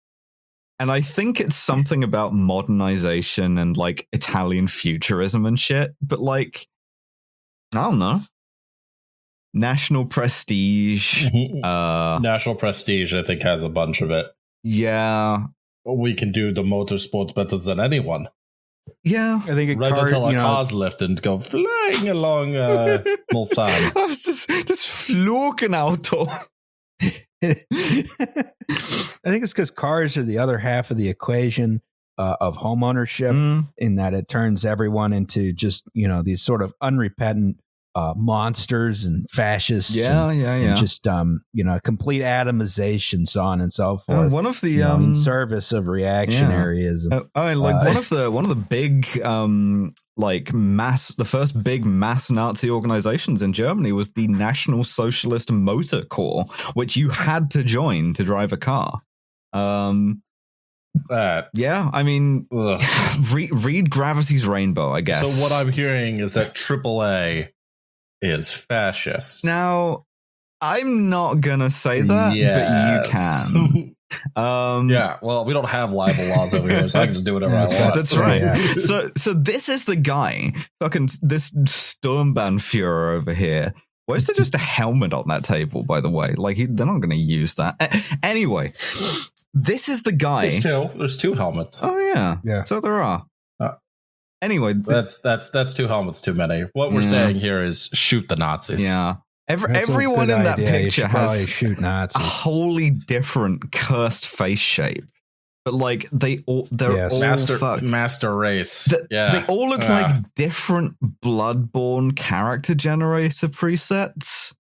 [0.78, 5.94] And I think it's something about modernization and like Italian futurism and shit.
[6.02, 6.66] But like,
[7.74, 8.20] I don't know,
[9.52, 11.26] national prestige.
[11.26, 11.64] Mm-hmm.
[11.64, 14.26] Uh, National Prestige, I think, has a bunch of it.
[14.62, 15.44] yeah,
[15.84, 18.28] We can do the motorsports better than anyone.
[19.06, 19.40] Yeah.
[19.44, 22.56] I think a Right car, until our you know, cars lift and go flying along
[22.56, 23.96] uh, Mulsanne.
[23.96, 26.26] I was just just flogen auto.
[27.42, 27.54] I
[29.30, 31.82] think it's because cars are the other half of the equation
[32.18, 36.62] uh, of homeownership, Mm, in that it turns everyone into just you know these sort
[36.62, 37.60] of unrepentant
[37.96, 39.96] uh, monsters and fascists.
[39.96, 40.74] yeah, and, yeah, and yeah.
[40.74, 44.32] just um, you know complete atomization, so on and so And forth.
[44.32, 47.10] one of the you know, um, in service of reactionaryism.
[47.10, 51.08] Uh, oh, and, like Uh, one of the one of the big um like mass
[51.14, 56.96] the first big mass Nazi organizations in Germany was the National Socialist Motor Corps, which
[56.96, 59.00] you had to join to drive a car.
[59.54, 60.22] Um
[61.08, 61.48] That.
[61.54, 62.80] yeah, I mean Ugh.
[63.32, 65.20] read, read Gravity's Rainbow, I guess.
[65.20, 67.48] So what I'm hearing is that AAA
[68.30, 69.44] is fascist.
[69.44, 70.04] now
[70.60, 73.92] I'm not gonna say that, but you can.
[74.36, 77.34] Um yeah, well, we don't have libel laws over here, so I can just do
[77.34, 77.94] whatever Yeah, I want.
[77.96, 78.40] That's right.
[78.40, 78.54] Yeah.
[78.78, 83.74] So, so this is the guy, fucking this Sturmbannführer over here.
[84.06, 85.82] Why is there just a helmet on that table?
[85.82, 88.72] By the way, like he, they're not going to use that A- anyway.
[89.52, 90.42] This is the guy.
[90.42, 90.88] There's two.
[90.96, 91.80] There's two helmets.
[91.82, 92.62] Oh yeah, Yeah.
[92.62, 93.26] So there are.
[94.46, 96.62] Uh, anyway, th- That's that's that's two helmets too many.
[96.72, 97.08] What we're Yeah.
[97.10, 98.84] saying here is shoot the Nazis.
[98.88, 99.16] yeah.
[99.48, 100.70] Every, That's everyone in that idea.
[100.72, 105.04] Picture should probably has shoot a wholly different cursed face shape,
[105.64, 107.14] but like they all they're Yes.
[107.14, 107.82] all Master fucked.
[107.84, 108.86] master race.
[108.88, 109.30] Th- yeah.
[109.30, 110.02] They all look Ah.
[110.02, 114.52] like different Bloodborne character generator presets.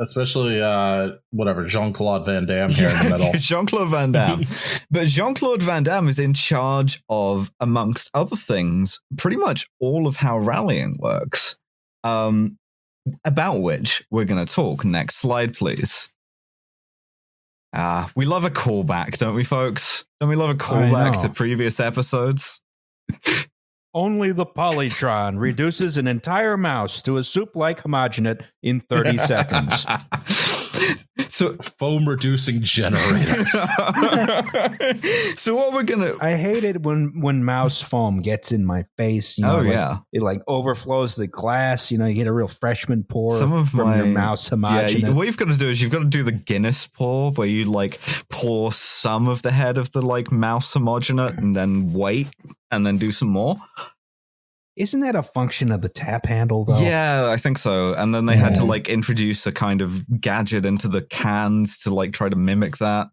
[0.00, 3.32] Especially uh whatever, Jean Claude Van Damme here in the middle.
[3.32, 4.46] Jean Claude Van Damme.
[4.90, 10.06] but Jean Claude Van Damme is in charge of, amongst other things, pretty much all
[10.06, 11.56] of how rallying works.
[12.04, 12.58] Um,
[13.24, 14.84] about which we're going to talk.
[14.84, 16.08] Next slide, please.
[17.74, 20.06] Ah, we love a callback, don't we, folks?
[20.20, 22.62] Don't we love a callback to previous episodes?
[23.98, 29.84] Only the Polytron reduces an entire mouse to a soup-like homogenate in 30 seconds.
[31.28, 33.52] so, Foam reducing generators.
[35.36, 36.12] so what we're gonna?
[36.20, 39.38] I hate it when when mouse foam gets in my face.
[39.38, 41.90] You know, oh like, yeah, it like overflows the glass.
[41.90, 44.56] You know, you get a real freshman pour Some of from your my- mouse yeah.
[44.58, 45.00] homogenate.
[45.02, 47.46] you- What you've got to do is you've got to do the Guinness pour, where
[47.48, 47.98] you like
[48.30, 52.28] pour some of the head of the like mouse homogenate, and then wait,
[52.70, 53.56] and then do some more.
[54.78, 56.78] Isn't that a function of the tap handle though?
[56.78, 57.94] Yeah, I think so.
[57.94, 61.94] And then they had to like introduce a kind of gadget into the cans to
[61.94, 63.08] like try to mimic that.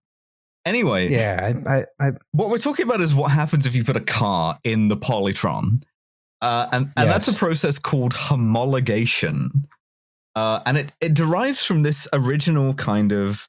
[0.66, 1.54] Anyway, yeah.
[1.68, 4.58] I, I, I what we're talking about is what happens if you put a car
[4.64, 5.84] in the Polytron.
[6.42, 9.50] Uh, and and that's a process called homologation.
[10.36, 13.48] Uh, and it, it derives from this original kind of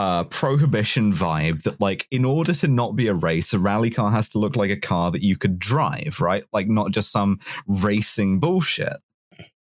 [0.00, 4.10] uh, prohibition vibe that, like, in order to not be a race, a rally car
[4.10, 6.42] has to look like a car that you could drive, right?
[6.54, 8.94] Like, not just some racing bullshit.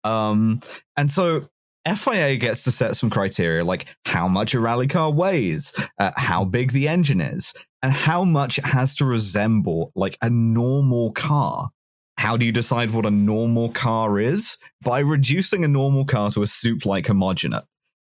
[0.04, 0.60] Um,
[0.96, 1.48] and so
[1.84, 6.44] FIA gets to set some criteria like how much a rally car weighs, uh, how
[6.44, 11.70] big the engine is, and how much it has to resemble like a normal car.
[12.18, 14.58] How do you decide what a normal car is?
[14.80, 17.64] By reducing a normal car to a soup like homogenate.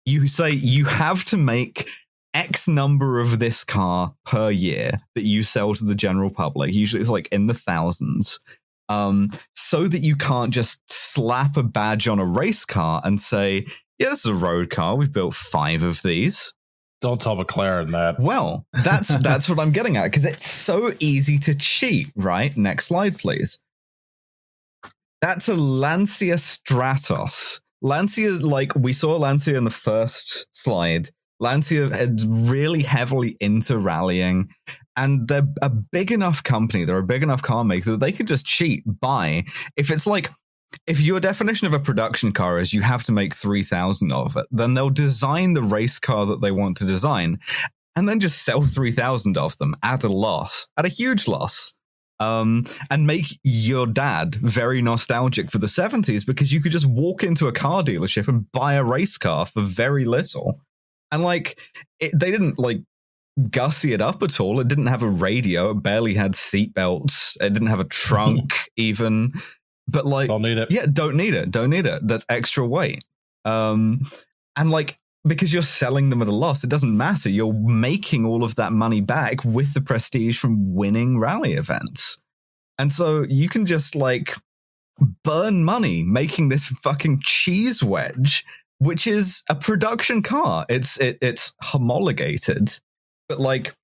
[0.06, 1.88] You say you have to make
[2.34, 6.74] X number of this car per year that you sell to the general public.
[6.74, 8.40] Usually it's like in the thousands.
[8.90, 13.66] Um, so that you can't just slap a badge on a race car and say,
[14.00, 14.96] yeah, this is a road car.
[14.96, 16.54] We've built five of these.
[17.00, 18.20] Don't tell McLaren that.
[18.20, 22.56] Well, that's that's what I'm getting at because it's so easy to cheat, right?
[22.58, 23.60] Next slide, please.
[25.22, 27.62] That's a Lancia Stratos.
[27.82, 31.10] Lancia, like we saw Lancia in the first slide.
[31.39, 34.50] Lancia is really heavily into rallying,
[34.96, 36.86] and they're a big enough company.
[36.86, 40.30] They're a big enough car maker that they could just cheat by if it's like
[40.88, 44.46] if your definition of a production car is you have to make 3000 of it
[44.52, 47.38] then they'll design the race car that they want to design
[47.98, 51.74] and then just sell 3000 of them at a loss at a huge loss
[52.22, 57.24] um, and make your dad very nostalgic for the 70s because you could just walk
[57.24, 60.60] into a car dealership and buy a race car for very little
[61.12, 61.60] and like
[62.00, 62.82] it, they didn't like
[63.50, 67.36] gussy it up at all it didn't have a radio it barely had seatbelts.
[67.42, 69.34] it didn't have a trunk even
[69.88, 70.72] but like Don't need it.
[70.72, 71.52] yeah, don't need it.
[71.52, 72.08] Don't need it.
[72.08, 73.04] That's extra weight.
[73.46, 74.10] Um,
[74.56, 77.30] and like because you're selling them at a loss, it doesn't matter.
[77.30, 82.20] You're making all of that money back with the prestige from winning rally events.
[82.80, 84.36] And so you can just like
[85.24, 88.44] burn money making this fucking cheese wedge,
[88.80, 90.66] which is a production car.
[90.70, 92.80] It's it, it's homologated,
[93.30, 93.76] but like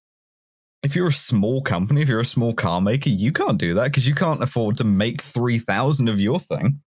[0.83, 3.85] if you're a small company, if you're a small car maker, you can't do that
[3.85, 6.81] because you can't afford to make 3,000 of your thing.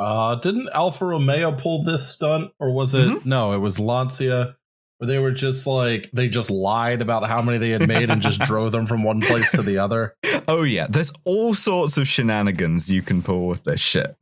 [0.00, 3.26] Uh, didn't Alfa Romeo pull this stunt, or was it Mhm.
[3.26, 3.52] no?
[3.52, 4.56] It was Lancia,
[4.98, 8.22] where they were just like they just lied about how many they had made and
[8.22, 10.14] just drove them from one place to the other.
[10.48, 10.86] Oh, yeah.
[10.88, 14.16] There's all sorts of shenanigans you can pull with this shit.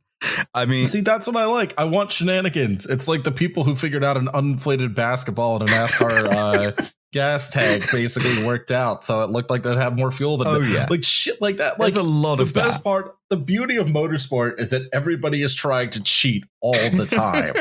[0.53, 1.73] I mean, See, that's what I like.
[1.77, 2.85] I want shenanigans.
[2.85, 6.23] It's like the people who figured out an uninflated basketball in a NASCAR
[6.79, 10.47] uh, gas tank basically worked out, so it looked like they'd have more fuel than
[10.47, 10.87] Oh, yeah.
[10.89, 11.79] like shit like that.
[11.79, 12.83] Like there's a lot the of best that.
[12.83, 17.53] part, the beauty of motorsport is that everybody is trying to cheat all the time.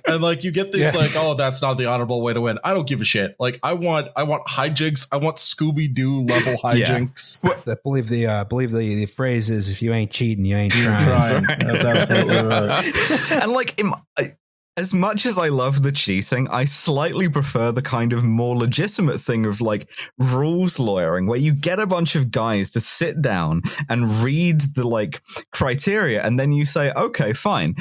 [0.06, 1.00] and like you get this Yeah.
[1.00, 3.60] like oh that's not the honorable way to win i don't give a shit like
[3.62, 6.98] i want i want hijinks i want scooby-doo level Yeah.
[6.98, 10.56] hijinks I believe the uh, believe the, the phrase is if you ain't cheating, you
[10.56, 11.44] ain't trying.
[11.44, 11.58] trying.
[11.60, 13.32] That's absolutely right.
[13.42, 14.32] and like, im- I-
[14.80, 19.20] as much as I love the cheating, I slightly prefer the kind of more legitimate
[19.20, 23.60] thing of like rules lawyering, where you get a bunch of guys to sit down
[23.90, 25.20] and read the like
[25.52, 27.74] criteria, and then you say, okay, fine.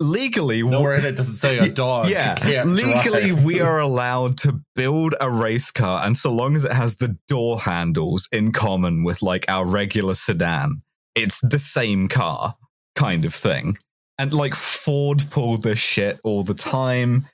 [0.00, 3.44] Legally, nowhere in it doesn't say a dog yeah, legally drive.
[3.44, 7.14] we are allowed to build a race car, and so long as it has the
[7.28, 10.80] door handles in common with like our regular sedan,
[11.14, 12.56] it's the same car
[12.94, 13.76] kind of thing.
[14.18, 17.26] And like Ford pulled this shit all the time.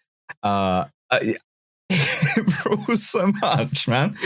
[0.42, 1.36] Uh, I-
[1.90, 4.16] it so much, man.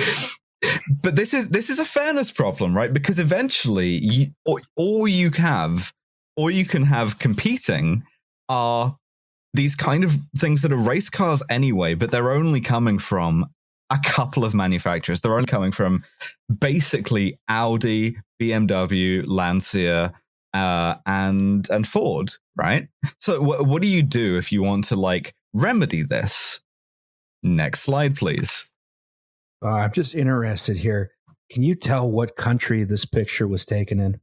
[1.02, 2.92] But this is this is a fairness problem, right?
[2.92, 4.32] Because eventually, you,
[4.76, 5.92] all you have,
[6.36, 8.04] all you can have competing
[8.48, 8.96] are
[9.54, 13.46] these kind of things that are race cars anyway, but they're only coming from
[13.90, 15.20] a couple of manufacturers.
[15.20, 16.04] They're only coming from
[16.60, 20.12] basically Audi, BMW, Lancia,
[20.56, 22.88] uh, and and Ford, right?
[23.18, 26.60] So wh- what do you do if you want to like remedy this?
[27.42, 28.68] Next slide, please.
[29.64, 31.10] Uh, I'm just interested here.
[31.50, 34.20] Can you tell what country this picture was taken in?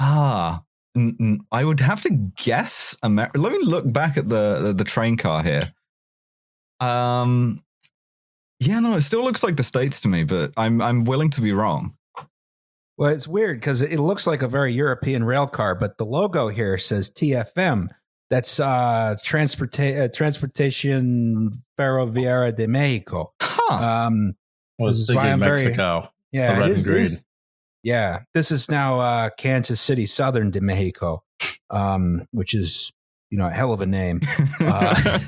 [0.00, 0.62] Ah,
[0.96, 2.96] n- n- I would have to guess.
[3.04, 5.72] Amer- Let me look back at the, the the train car here.
[6.80, 7.62] Um,
[8.58, 11.40] yeah, no, it still looks like the states to me, but I'm I'm willing to
[11.40, 11.94] be wrong.
[13.02, 16.46] Well, it's weird because it looks like a very European rail car, but the logo
[16.46, 17.88] here says TFM.
[18.30, 23.32] That's uh, Transporta- uh, Transportation Ferroviaria de Mexico.
[23.42, 24.06] Huh.
[24.06, 24.36] Um,
[24.78, 26.12] was This is why thinking I'm very- Mexico.
[26.30, 27.00] It's yeah, the red it and green.
[27.00, 27.22] is-
[27.82, 31.24] yeah, this is now uh, Kansas City Southern de Mexico,
[31.70, 32.92] um, which is
[33.30, 34.20] you know a hell of a name.
[34.60, 34.94] uh,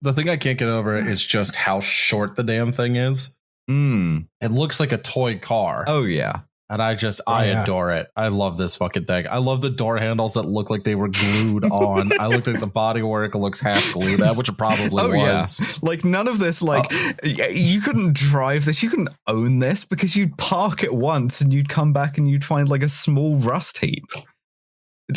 [0.00, 3.34] the thing I can't get over is just how short the damn thing is.
[3.68, 4.26] Mm.
[4.40, 5.84] It looks like a toy car.
[5.86, 6.40] Oh yeah.
[6.70, 7.62] And I just, Oh, I yeah.
[7.62, 8.08] adore it.
[8.14, 9.26] I love this fucking thing.
[9.26, 12.10] I love the door handles that look like they were glued on.
[12.20, 15.38] I look like the bodywork it looks half glued at, which it probably Oh, yeah.
[15.38, 15.62] was.
[15.82, 16.60] Like none of this.
[16.60, 18.82] Like y- you couldn't drive this.
[18.82, 22.44] You couldn't own this because you'd park it once and you'd come back and you'd
[22.44, 24.04] find like a small rust heap.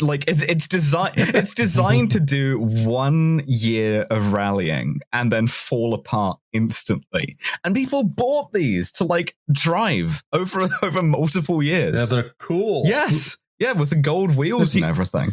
[0.00, 5.92] Like it's it's designed it's designed to do one year of rallying and then fall
[5.92, 7.36] apart instantly.
[7.62, 11.98] And people bought these to like drive over over multiple years.
[11.98, 12.84] Yeah, they're cool.
[12.86, 15.30] yes, yeah, with the gold wheels and everything.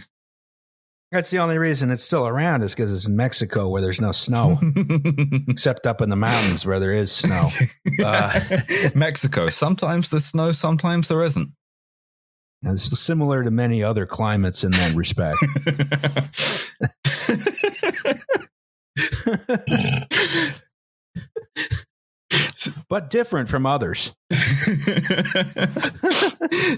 [1.12, 4.12] That's the only reason it's still around is because it's in Mexico where there's no
[4.12, 4.60] snow,
[5.48, 7.44] except up in the mountains where there is snow.
[8.06, 8.40] Uh,
[8.96, 9.50] Mexico.
[9.50, 11.50] Sometimes there's snow, sometimes there isn't.
[12.64, 15.38] It's similar to many other climates in that respect.
[22.90, 24.14] but different from others.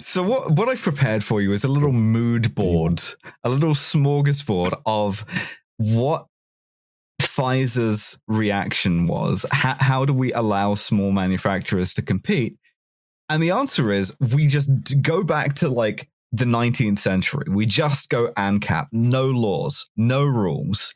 [0.02, 3.02] so what what I've prepared for you is a little mood board,
[3.44, 5.26] a little smorgasbord of
[5.78, 6.28] what
[7.22, 9.46] FISA's reaction was.
[9.52, 12.58] How, how do we allow small manufacturers to compete?
[13.32, 14.70] And the answer is we just
[15.02, 17.46] go back to like the 19th century.
[17.50, 20.94] We just go ANCAP, no laws, no rules.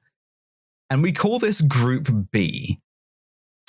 [0.90, 2.80] And we call this Group B.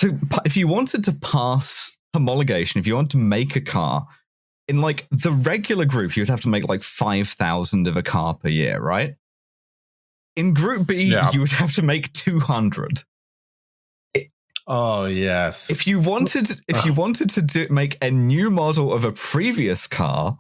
[0.00, 4.07] So if you wanted to pass homologation, if you want to make a car,
[4.68, 8.48] in like the regular group, you'd have to make like 5,000 of a car per
[8.48, 9.14] year, right?
[10.35, 11.31] In Group B, Yeah.
[11.31, 13.05] you would have to make 200
[14.66, 15.70] Oh yes.
[15.70, 19.87] if you wanted if you wanted to do, make a new model of a previous
[19.87, 20.37] car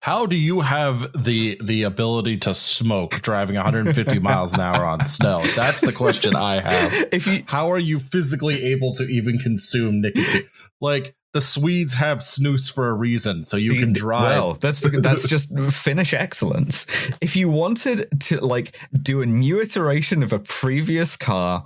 [0.00, 5.04] How do you have the the ability to smoke driving 150 miles an hour on
[5.06, 5.42] snow?
[5.56, 7.08] That's the question I have.
[7.12, 10.46] if you How are you physically able to even consume nicotine?
[10.80, 14.22] Like the Swedes have snus for a reason, so you can drive.
[14.22, 16.86] well that's that's just finnish excellence
[17.22, 21.64] if you wanted to like do a new iteration of a previous car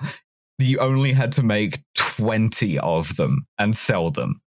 [0.59, 4.41] you only had to make 20 of them and sell them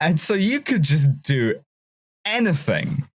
[0.00, 1.54] and so you could just do
[2.24, 3.08] anything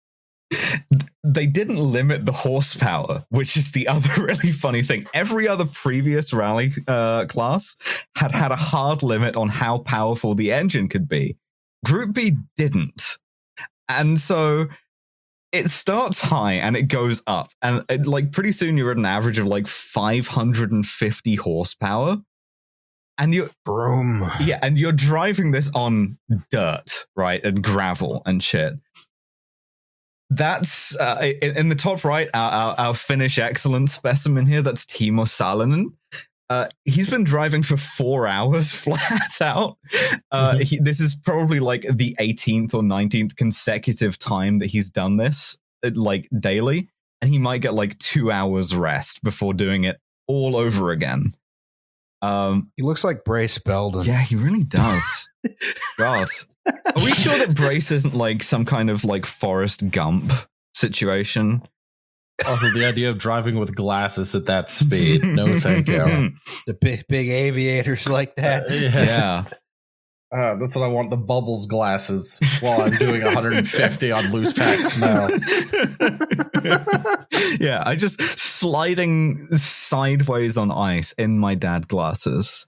[1.24, 5.06] they didn't limit the horsepower, which is the other really funny thing.
[5.12, 7.76] Every other previous rally uh, class
[8.16, 11.36] had had a hard limit on how powerful the engine could be.
[11.84, 13.18] Group B didn't.
[13.88, 14.66] And so
[15.52, 17.50] it starts high and it goes up.
[17.62, 22.18] And it, like pretty soon you're at an average of like 550 horsepower.
[23.18, 24.30] And you're Broom.
[24.40, 26.18] yeah, and you're driving this on
[26.50, 28.74] dirt, right, and gravel and shit.
[30.28, 34.60] That's uh, in, in the top right, our, our, our Finnish excellence specimen here.
[34.60, 35.92] That's Timo Salonen.
[36.48, 39.78] Uh, he's been driving for four hours flat out.
[40.30, 45.16] Uh, he, this is probably like the 18th or 19th consecutive time that he's done
[45.16, 46.88] this, uh, like daily,
[47.20, 51.32] and he might get like two hours rest before doing it all over again.
[52.22, 54.04] Um, He looks like Brace Belden.
[54.04, 55.28] yeah, he really does.
[55.98, 56.28] God.
[56.66, 60.32] Are we sure that Brace isn't like some kind of like Forrest Gump
[60.74, 61.62] situation?
[62.44, 65.24] Also, the idea of driving with glasses at that speed.
[65.24, 66.32] No, thank you.
[66.66, 68.70] The big, big aviators like that.
[68.70, 69.44] yeah.
[70.32, 74.84] Uh, that's what I want the bubbles glasses while I'm doing 150 on loose pack
[74.84, 75.28] snow.
[77.60, 82.66] yeah, I just sliding sideways on ice in my dad glasses.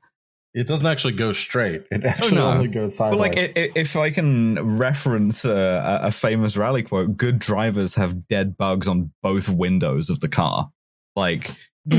[0.58, 1.84] It doesn't actually go straight.
[1.92, 2.50] It actually no.
[2.50, 6.82] only goes But like, i- i- if I can reference uh, a a famous rally
[6.82, 10.70] quote, good drivers have dead bugs on both windows of the car.
[11.14, 11.50] Like,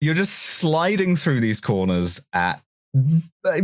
[0.00, 2.60] you're just sliding through these corners at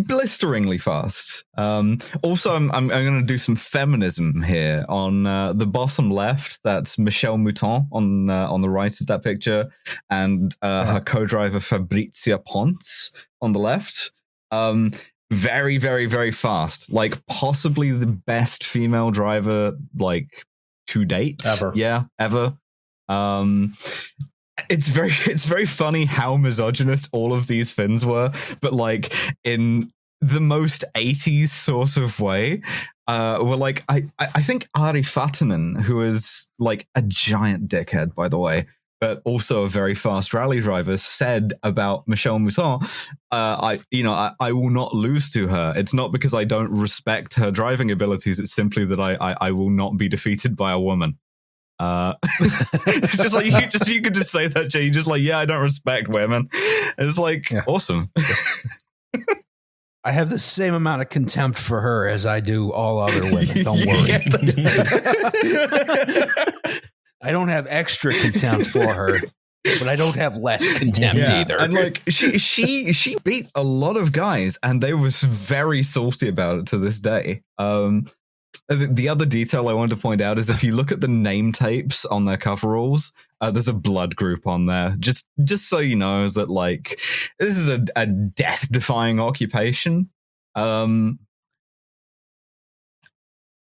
[0.07, 1.45] blisteringly fast.
[1.57, 6.11] Um, also, I'm, I'm, I'm going to do some feminism here on uh, the bottom
[6.11, 6.61] left.
[6.65, 9.71] That's Michelle Mouton on uh, on the right of that picture,
[10.09, 14.13] and uh, her co-driver Fabrizia Pons on the left.
[14.51, 14.93] Um,
[15.31, 16.93] very, very, very fast.
[16.93, 20.45] Like possibly the best female driver like
[20.89, 21.73] to date Ever.
[21.75, 22.57] Yeah, ever.
[23.09, 23.75] Um,
[24.69, 29.15] it's very it's very funny how misogynist all of these Finns were, but like
[29.45, 32.63] in the most 80s sort of way.
[33.07, 38.15] Uh, were like I, I I think Ari Vatanen, who is like a giant dickhead,
[38.15, 38.67] by the way,
[39.01, 42.87] but also a very fast rally driver, said about Michelle Mouton, uh,
[43.33, 45.73] I you know I, I will not lose to her.
[45.77, 48.39] It's not because I don't respect her driving abilities.
[48.39, 51.19] It's simply that I I, I will not be defeated by a woman.
[51.79, 54.83] Uh, it's just like you could just you could just say that, Jay.
[54.83, 56.51] You just like, yeah, I don't respect women.
[56.99, 57.63] It's like Yeah.
[57.67, 58.11] awesome.
[60.03, 63.63] I have the same amount of contempt for her as I do all other women.
[63.65, 64.11] Don't worry.
[67.23, 69.19] I don't have extra contempt for her,
[69.65, 71.61] but I don't have less contempt Yeah, either.
[71.61, 76.29] And like she she she beat a lot of guys, and they was very salty
[76.29, 77.43] about it to this day.
[77.59, 78.07] Um,
[78.69, 81.09] the the other detail I wanted to point out is if you look at the
[81.09, 84.97] name tapes on their coveralls, uh, there's a blood group on there.
[84.99, 86.99] Just just so you know that like
[87.39, 90.09] this is a, a death defying occupation.
[90.55, 91.19] Um,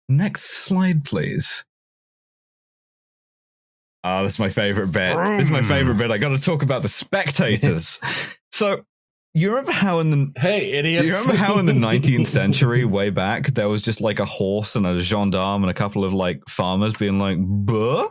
[0.08, 1.66] next slide, please.
[4.04, 5.16] Ah, that's my favorite bit.
[5.38, 6.10] This is my favorite bit.
[6.12, 8.00] I got to talk about the spectators.
[8.52, 8.84] so,
[9.34, 11.06] you remember how in the Hey, idiots!
[11.06, 14.76] you remember how in the 19th century, way back, there was just like a horse
[14.76, 18.08] and a gendarme and a couple of like farmers being like, "Buh."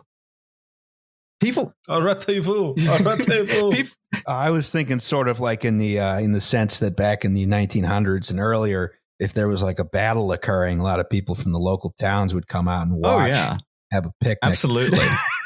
[1.41, 2.75] People, Arrêtez-vous!
[2.77, 3.71] Arrêtez-vous!
[3.73, 3.93] people,
[4.27, 7.33] I was thinking sort of like in the uh, in the sense that back in
[7.33, 11.35] the 1900s and earlier, if there was like a battle occurring, a lot of people
[11.37, 13.59] from the local towns would come out and watch, oh yeah,
[13.93, 14.39] have a picnic.
[14.43, 14.99] absolutely.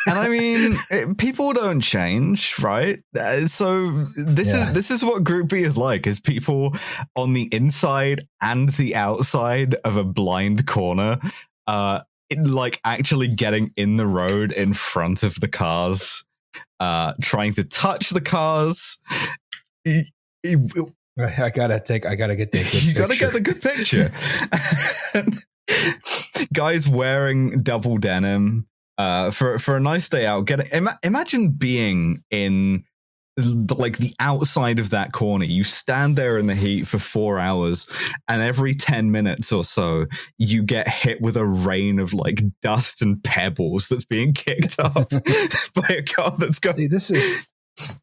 [0.07, 3.03] And I mean, it, people don't change, right?
[3.19, 4.69] Uh, so this Yeah.
[4.69, 6.75] is this is what Group B is like: is people
[7.17, 11.19] on the inside and the outside of a blind corner,
[11.67, 12.01] uh,
[12.31, 16.25] in, like actually getting in the road in front of the cars,
[16.81, 18.99] uh, trying to touch the cars.
[19.87, 22.07] I gotta take.
[22.07, 22.53] I gotta get.
[22.53, 23.25] Good you got to picture.
[23.27, 24.13] get the good picture.
[25.15, 25.45] And
[26.53, 28.67] guys wearing double denim
[29.03, 30.47] uh, for for a nice day out.
[30.47, 32.85] Get ima- imagine being in
[33.37, 35.45] the- like the outside of that corner.
[35.45, 37.89] You stand there in the heat for four hours,
[38.29, 40.07] and every ten minutes or so,
[40.39, 44.95] you get hit with a rain of like dust and pebbles that's being kicked up
[45.75, 46.77] by a car that's going.
[46.77, 47.99] See, this is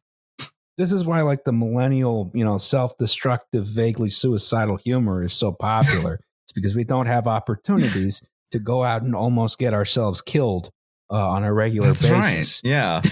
[0.76, 6.20] this is why like the millennial, you know, self-destructive, vaguely suicidal humor is so popular.
[6.44, 10.70] it's because we don't have opportunities to go out and almost get ourselves killed
[11.10, 12.62] uh, on a regular That's basis.
[12.64, 12.70] right.
[12.70, 13.02] Yeah.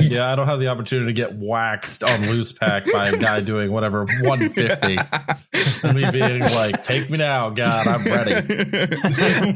[0.00, 3.40] yeah, I don't have the opportunity to get waxed on loose pack by a guy
[3.40, 4.96] doing whatever 150.
[5.92, 8.34] Me being like, take me now, God, I'm ready.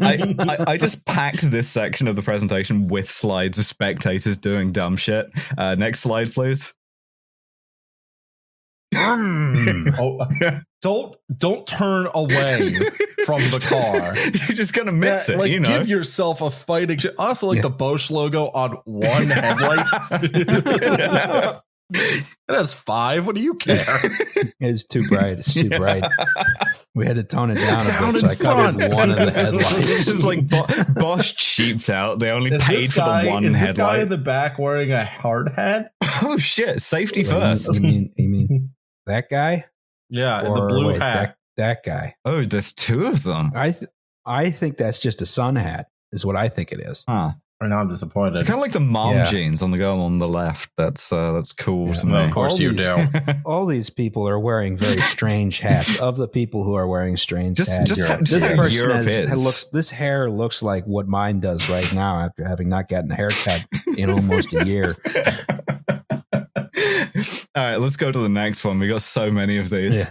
[0.03, 4.73] I, I, I just packed this section of the presentation with slides of spectators doing
[4.73, 5.31] dumb shit.
[5.57, 6.75] Uh, next slide, please.
[9.99, 10.27] Oh,
[10.83, 12.79] don't don't turn away
[13.27, 14.15] from the car.
[14.49, 15.69] You're just gonna miss Yeah, it, like you know.
[15.79, 16.99] give yourself a fighting.
[16.99, 17.63] ch- Also, like Yeah.
[17.63, 19.87] the Bosch logo on one headlight.
[21.91, 23.27] it has five.
[23.27, 24.01] What do you care?
[24.61, 25.39] It's too bright.
[25.41, 25.79] It's too Yeah.
[25.79, 26.05] bright.
[26.95, 28.95] We had to tone it down, Down a bit, so in I covered front.
[28.95, 30.09] one of the headlights.
[30.09, 32.19] it's like Bo- Bosch cheaped out.
[32.21, 34.59] They only Is paid this for guy, the one is this guy in the back
[34.59, 35.91] wearing a hard hat?
[36.23, 36.81] oh shit!
[36.81, 37.75] Safety You mean- first.
[37.75, 38.71] You mean, you mean
[39.07, 39.67] that guy
[40.09, 41.36] Yeah, in the blue wait, hat.
[41.57, 42.15] That, that guy.
[42.25, 43.53] Oh, there's two of them.
[43.55, 43.91] I th-
[44.25, 45.87] I think that's just a sun hat.
[46.13, 47.05] Is what I think it is.
[47.09, 47.33] Huh.
[47.61, 48.45] Right now, I'm disappointed.
[48.47, 49.25] Kind of like the mom Yeah.
[49.31, 50.71] jeans on the girl on the left.
[50.77, 51.95] That's uh, that's cool Yeah.
[51.95, 52.29] to Well, me.
[52.29, 53.33] of course All you these- do.
[53.47, 55.99] All these people are wearing very strange hats.
[55.99, 58.77] Of the people who are wearing strange Just- hats, just ha- this just how person
[58.89, 59.45] Europe has, is.
[59.45, 59.67] looks.
[59.69, 63.65] This hair looks like what mine does right now after having not gotten a haircut
[63.97, 64.97] in almost a year.
[67.57, 68.79] All right, let's go to the next one.
[68.79, 70.05] We got so many of these.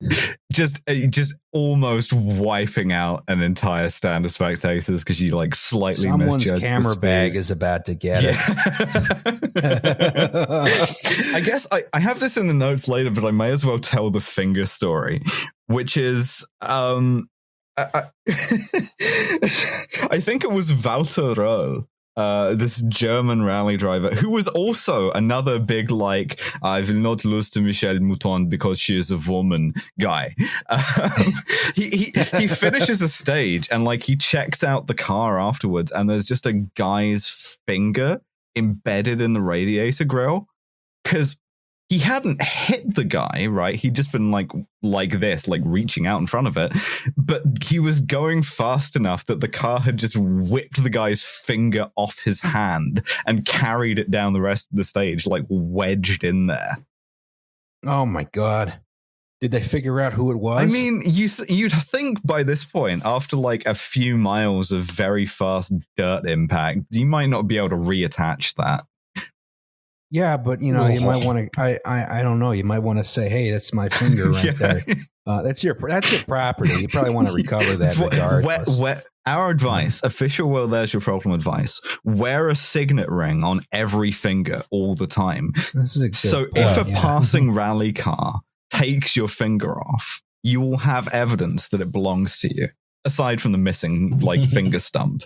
[0.00, 0.34] Yeah.
[0.52, 6.08] Just, uh, just almost wiping out an entire stand of spectators because you like slightly
[6.08, 8.36] Someone's misjudged camera bag is about to get it.
[11.34, 13.78] I guess I, I have this in the notes later, but I may as well
[13.78, 15.22] tell the finger story,
[15.66, 17.28] which is um
[17.76, 18.02] I, I,
[20.10, 21.86] I think it was Walter Röhrl
[22.16, 27.50] uh, this German rally driver who was also another big like I will not lose
[27.50, 30.34] to Michelle Mouton because she is a woman guy.
[30.68, 31.32] Um,
[31.74, 36.08] he, he he finishes a stage and like he checks out the car afterwards and
[36.08, 38.20] there's just a guy's finger
[38.56, 40.48] embedded in the radiator grill
[41.04, 41.36] because
[41.88, 43.76] he hadn't hit the guy, right?
[43.76, 44.50] He'd just been like
[44.82, 46.72] like this, like reaching out in front of it.
[47.16, 51.88] But he was going fast enough that the car had just whipped the guy's finger
[51.96, 56.48] off his hand and carried it down the rest of the stage, like wedged in
[56.48, 56.76] there.
[57.84, 58.80] Oh my god.
[59.40, 60.68] Did they figure out who it was?
[60.68, 64.84] I mean, you th- you'd think by this point, after like a few miles of
[64.84, 68.86] very fast dirt impact, you might not be able to reattach that.
[70.10, 71.60] Yeah, but you know, you might want to.
[71.60, 72.52] I, I, I don't know.
[72.52, 74.52] You might want to say, "Hey, that's my finger right Yeah.
[74.52, 74.82] there.
[75.26, 76.70] Uh, that's your that's your property.
[76.80, 78.94] You probably want to recover that what- regardless." we- we-
[79.26, 81.80] our advice, official well, there's your problem advice.
[82.04, 85.52] Wear a signet ring on every finger all the time.
[85.74, 87.00] This is a good So point, if a yeah.
[87.00, 88.38] passing rally car
[88.70, 92.68] takes your finger off, you will have evidence that it belongs to you.
[93.04, 95.24] Aside from the missing like finger stump.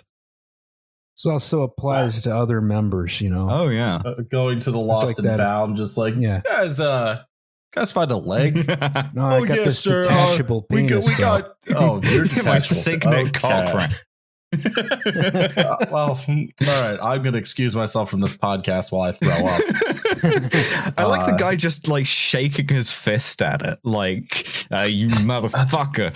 [1.15, 3.21] This also applies to other members.
[3.21, 3.47] You know.
[3.51, 4.01] Oh yeah.
[4.03, 5.37] Uh, going to the lost like and that.
[5.37, 6.41] found, just like Yeah.
[6.43, 7.21] guys, uh,
[7.73, 8.55] guys, find a leg.
[9.13, 11.51] No, I Oh, got yeah, this sir, uh, detachable we got, we got.
[11.75, 12.27] Oh, you're My
[12.59, 12.75] detachable.
[12.75, 13.77] signet cock Okay.
[13.77, 13.89] ring.
[14.53, 16.99] Uh, well, hmm, all right.
[17.01, 19.61] I'm going to excuse myself from this podcast while I throw up.
[20.97, 25.07] I like the Uh, guy just like shaking his fist at it, like uh, "You
[25.09, 26.13] motherfucker!"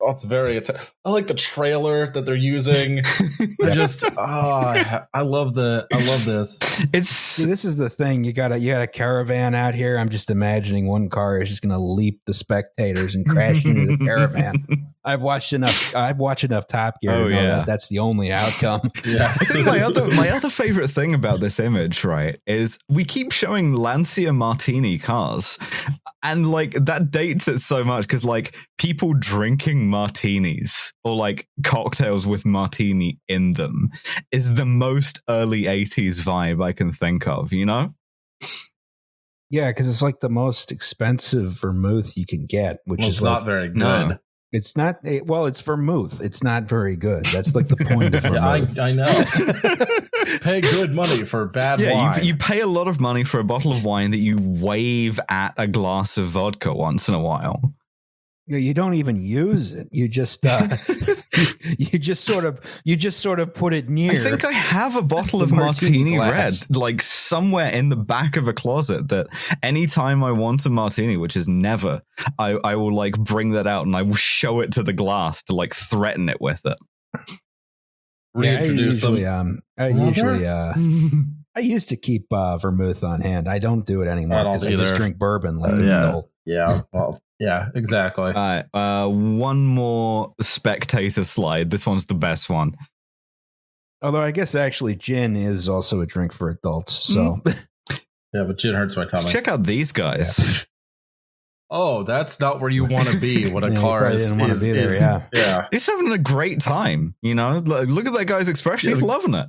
[0.00, 0.56] Oh, it's very.
[0.56, 3.02] atta- I like the trailer that they're using.
[3.60, 4.04] Ah, I just.
[4.04, 5.86] Oh, I, I love the.
[5.92, 6.58] I love this.
[6.92, 8.24] It's See, this is the thing.
[8.24, 9.98] You got a you got a caravan out here.
[9.98, 13.96] I'm just imagining one car is just going to leap the spectators and crash into
[13.96, 14.66] the caravan.
[15.04, 15.94] I've watched enough.
[15.94, 17.12] I've watched enough Top Gear.
[17.12, 17.46] Oh, to know yeah.
[17.56, 18.80] that that's the only outcome.
[19.04, 23.32] I think my other my other favorite thing about this image, right, is we keep
[23.32, 25.58] showing Lancia Martini cars,
[26.22, 32.26] and like that dates it so much because like people drinking martinis or like cocktails
[32.26, 33.90] with martini in them
[34.30, 37.52] is the most early '80s vibe I can think of.
[37.52, 37.94] You know?
[39.50, 43.22] Yeah, because it's like the most expensive vermouth you can get, which Well, is it's
[43.22, 43.78] like, not very good.
[43.78, 44.18] No.
[44.52, 44.98] it's not.
[45.06, 46.20] eh, Well, it's vermouth.
[46.20, 47.24] It's not very good.
[47.26, 48.78] That's like the point of Yeah, I, vermouth.
[48.78, 50.36] I know.
[50.42, 52.20] Pay good money for bad yeah, wine.
[52.20, 55.18] you, you pay a lot of money for a bottle of wine that you wave
[55.30, 57.72] at a glass of vodka once in a while.
[58.48, 59.88] Yeah, you don't even use it.
[59.92, 60.76] You just uh,
[61.78, 64.12] you just sort of you just sort of put it near.
[64.12, 68.36] I think I have a bottle of martini martini, red, like somewhere in the back
[68.36, 69.08] of a closet.
[69.08, 69.26] That
[69.62, 72.00] anytime I want a martini, which is never,
[72.38, 75.42] I, I will like bring that out and I will show it to the glass
[75.44, 76.78] to like threaten it with it.
[77.14, 77.22] yeah,
[78.34, 79.40] I reintroduce usually, them.
[79.40, 80.06] um, I Brother?
[80.06, 80.72] usually, uh,
[81.56, 83.48] I used to keep uh, vermouth on hand.
[83.48, 85.58] I don't do it anymore because I, just drink bourbon.
[85.58, 86.20] Like Uh, yeah.
[86.52, 86.76] Adult.
[86.76, 86.80] Yeah.
[86.92, 87.20] Well.
[87.40, 87.68] Yeah.
[87.74, 88.24] Exactly.
[88.24, 91.70] All right, uh, one more spectator slide.
[91.70, 92.74] This one's the best one.
[94.02, 96.92] Although I guess actually gin is also a drink for adults.
[96.92, 97.40] So
[98.32, 100.66] yeah, but gin hurts my Let's check out these guys.
[101.70, 104.32] Oh, that's not where you want to be What a Yeah, car is.
[104.32, 105.22] didn't is, be there, is- yeah.
[105.34, 105.66] yeah.
[105.70, 107.14] He's having a great time.
[107.20, 108.88] You know, Look- look at that guy's expression.
[108.88, 109.48] He's loving it.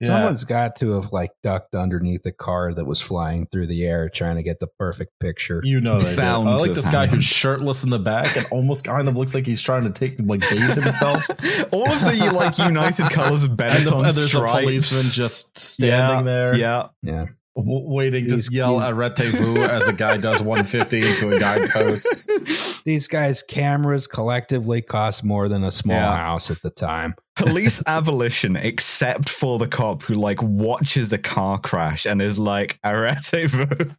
[0.00, 0.08] Yeah.
[0.08, 4.08] someone's got to have like ducked underneath a car that was flying through the air
[4.08, 5.60] trying to get the perfect picture.
[5.64, 6.16] You know they do.
[6.16, 9.16] Bound I like to this guy who's shirtless in the back and almost kind of
[9.16, 11.24] looks like he's trying to take like bathe himself.
[11.72, 14.52] All of the like United colors of and, the, Benetton and there's stripes.
[14.52, 17.26] a policeman just standing yeah, there, Yeah, Yeah.
[17.64, 21.38] W- waiting to He's- yell he's- a rendezvous as a guy does 150 into a
[21.38, 22.30] guidepost.
[22.84, 26.16] These guys' cameras collectively cost more than a small Yeah.
[26.16, 27.14] house at the time.
[27.36, 32.78] police abolition, except for the cop who like watches a car crash and is like,
[32.84, 33.94] "Arrêtez-vous."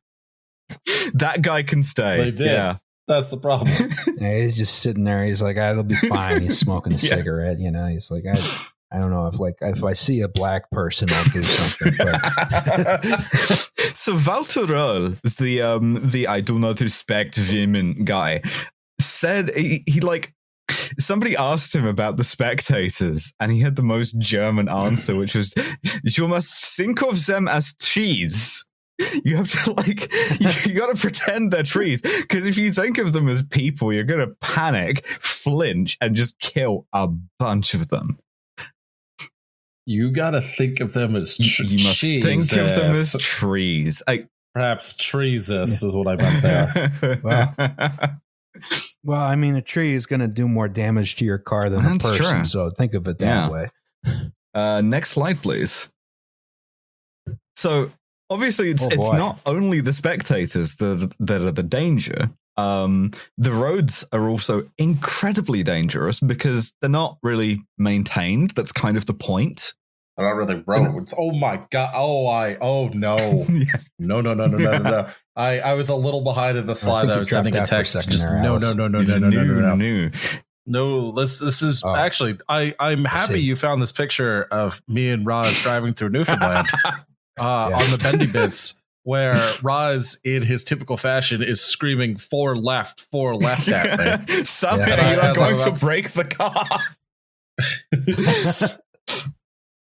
[1.14, 2.18] That guy can stay.
[2.18, 2.45] They did.
[2.47, 2.78] Yeah.
[3.07, 3.74] That's the problem.
[4.18, 5.26] Yeah, he's just sitting there.
[5.26, 7.16] He's like, ah, "It'll be fine." He's smoking a Yeah.
[7.16, 7.57] cigarette.
[7.60, 8.38] You know, he's like, "I,
[8.92, 11.94] I don't know if like if I see a black person, I'll do something."
[13.96, 18.42] So Walter Röhrl, the um the I do not respect women guy,
[19.00, 20.34] said he, he like
[21.00, 25.54] somebody asked him about the spectators, and he had the most German answer, which was,
[26.04, 28.66] "You must think of them as trees."
[29.24, 30.12] You have to like,
[30.42, 33.94] you, you got to pretend they're trees because if you think of them as people,
[33.94, 38.18] you're gonna panic, flinch, and just kill a bunch of them.
[39.90, 43.16] You got to think of them as You, tr- you must think of them as
[43.20, 44.04] trees.
[44.08, 48.20] I, perhaps treesus is what I meant there.
[49.04, 51.84] well, I mean, a tree is going to do more damage to your car than
[51.84, 52.36] That's a person.
[52.36, 52.46] true.
[52.46, 53.50] So think of it that Yeah.
[53.50, 53.70] way.
[54.54, 55.88] Uh, next slide, please.
[57.56, 57.92] So
[58.30, 62.30] obviously, it's Oh, it's not only the spectators that that are the danger.
[62.58, 68.50] Um, the roads are also incredibly dangerous because they're not really maintained.
[68.52, 69.74] That's kind of the point.
[70.20, 71.14] They're not really roads.
[71.18, 71.92] Oh my god.
[71.96, 72.58] Oh I.
[72.60, 73.16] Oh no.
[73.50, 73.78] Yeah.
[73.98, 74.78] No no no no no no.
[74.90, 75.10] no.
[75.38, 77.06] I I was a little behind in the slide.
[77.08, 78.10] that I was sending a for a text.
[78.10, 80.10] Just no no no no no no no no no.
[80.66, 81.96] No, this this is Oh.
[81.96, 86.68] actually I I'm happy you found this picture of me and Roz driving through Newfoundland
[87.40, 87.78] uh, Yeah.
[87.78, 93.34] on the bendy bits where Roz in his typical fashion is screaming four left, four
[93.36, 94.44] left at me.
[94.44, 95.14] Somehow Yeah.
[95.14, 96.66] you are going to- break the car.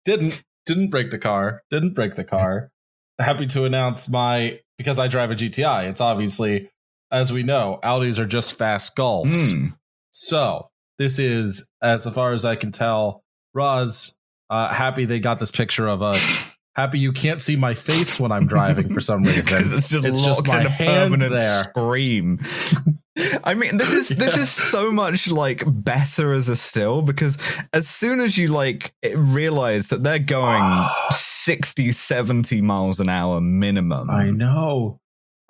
[0.05, 1.63] Didn't didn't break the car.
[1.71, 2.71] Didn't break the car.
[3.19, 5.91] Happy to announce my because I drive a GTI.
[5.91, 6.71] It's obviously
[7.11, 9.57] as we know, Audis are just fast golfs.
[9.57, 9.69] Hmm.
[10.13, 13.25] So this is, as far as I can tell,
[13.55, 14.17] Roz.
[14.49, 16.50] Uh, happy they got this picture of us.
[16.77, 19.61] Happy you can't see my face when I'm driving for some reason.
[19.75, 21.65] it's just It's just my in a hand permanent there.
[21.65, 22.41] scream.
[23.45, 27.37] I mean, this is this is so much like better as a still because
[27.73, 34.09] as soon as you like realize that they're going 60, 70 miles an hour minimum.
[34.09, 35.01] I know.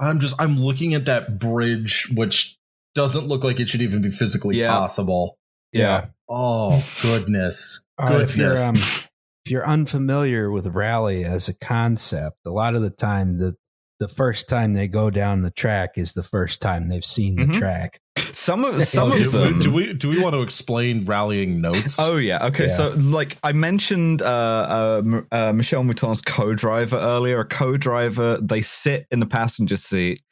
[0.00, 2.56] I'm just I'm looking at that bridge, which
[2.94, 4.70] doesn't look like it should even be physically Yeah.
[4.70, 5.36] possible.
[5.72, 6.06] Yeah.
[6.28, 8.68] Oh goodness, if you're goodness.
[9.04, 9.09] um,
[9.50, 13.52] if you're unfamiliar with rally as a concept, a lot of the time the
[13.98, 17.46] the first time they go down the track is the first time they've seen the
[17.46, 17.58] Mhm.
[17.58, 18.00] track.
[18.32, 21.98] Some of some of them do we do we want to explain rallying notes?
[21.98, 22.46] Oh yeah.
[22.46, 22.68] Okay.
[22.68, 22.76] Yeah.
[22.76, 27.40] So like I mentioned, uh, uh, uh, Michelle Mouton's co-driver earlier.
[27.40, 30.22] A co-driver, they sit in the passenger seat,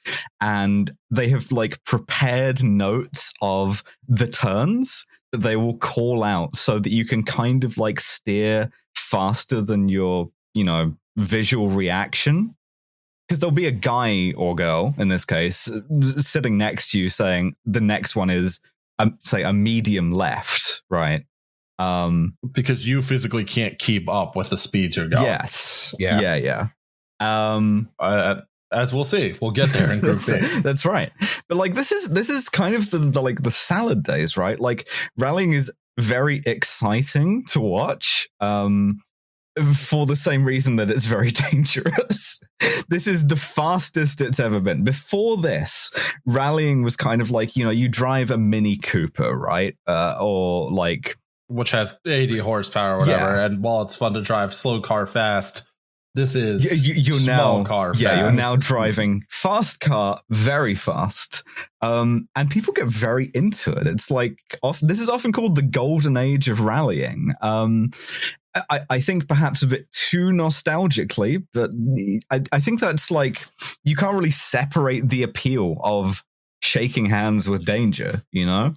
[0.41, 6.79] and they have like prepared notes of the turns that they will call out, so
[6.79, 12.55] that you can kind of like steer faster than your, you know, visual reaction.
[13.29, 15.69] Because there'll be a guy or girl in this case
[16.21, 18.59] sitting next to you saying the next one is
[18.99, 21.25] um, say a medium left, right?
[21.79, 25.25] Um, because you physically can't keep up with the speeds you're going.
[25.25, 26.21] yes, Yeah.
[26.21, 26.69] yeah, yeah.
[27.21, 28.41] Um, Uh,
[28.73, 31.13] as we'll see, we'll get there in Group that's, that's right.
[31.49, 34.59] But like this is this is kind of the, the like the salad days, right?
[34.61, 38.29] Like rallying is very exciting to watch.
[38.41, 39.01] Um,
[39.75, 42.41] for the same reason that it's very dangerous.
[42.89, 44.85] this is the fastest it's ever been.
[44.85, 45.91] Before this,
[46.27, 49.77] rallying was kind of like, you know, you drive a Mini Cooper, right?
[49.87, 51.17] Uh, or like
[51.49, 53.41] Which has 80 horsepower or whatever.
[53.41, 55.68] And while it's fun to drive slow car fast,
[56.19, 61.43] this is you, you're small now car yeah you're now driving fast car very fast
[61.81, 65.63] um and people get very into it it's like off, this is often called the
[65.63, 67.91] golden age of rallying um
[68.71, 71.71] I, I think perhaps a bit too nostalgically, but
[72.31, 73.45] I, I think that's like
[73.85, 76.25] you can't really separate the appeal of
[76.61, 78.75] shaking hands with danger, you know?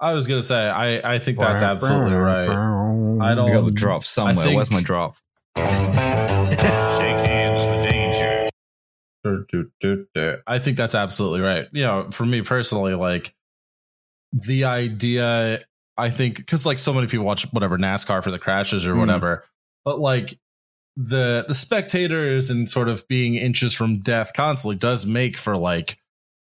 [0.00, 2.48] I was gonna say, I, I think that's absolutely right.
[2.48, 4.46] I I don't- got the drop somewhere.
[4.46, 5.16] think- Where's my drop?
[10.46, 11.66] I think that's absolutely right.
[11.72, 13.34] You know, for me personally, like
[14.32, 15.64] the idea,
[15.96, 18.98] I think, because like so many people watch whatever NASCAR for the crashes or Mm.
[19.00, 19.44] whatever,
[19.84, 20.38] but like
[20.96, 25.98] the the spectators and sort of being inches from death constantly does make for like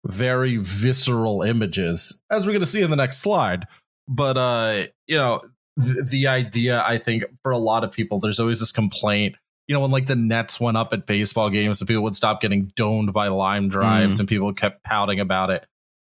[0.05, 3.65] very visceral images, as we're going to see in the next slide.
[4.07, 5.41] But uh, you know,
[5.79, 9.35] the, the idea, I think, for a lot of people, there's always this complaint
[9.67, 12.41] you know, when like the nets went up at baseball games and people would stop
[12.41, 14.21] getting domed by line drives Mm.
[14.21, 15.63] and people kept pouting about it.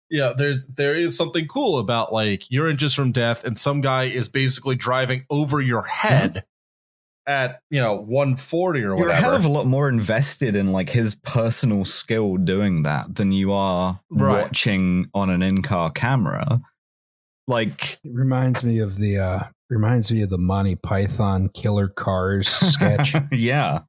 [0.09, 4.05] Yeah, there's there is something cool about like you're inches from death and some guy
[4.05, 6.45] is basically driving over your head
[7.27, 9.11] at you know 140 or You're whatever.
[9.11, 13.31] a hell of a lot more invested in like his personal skill doing that than
[13.31, 14.41] you are Right.
[14.45, 16.59] watching on an in-car camera.
[17.47, 22.47] Like It reminds me of the uh reminds me of the Monty Python Killer Cars
[22.47, 23.15] sketch.
[23.31, 23.79] yeah.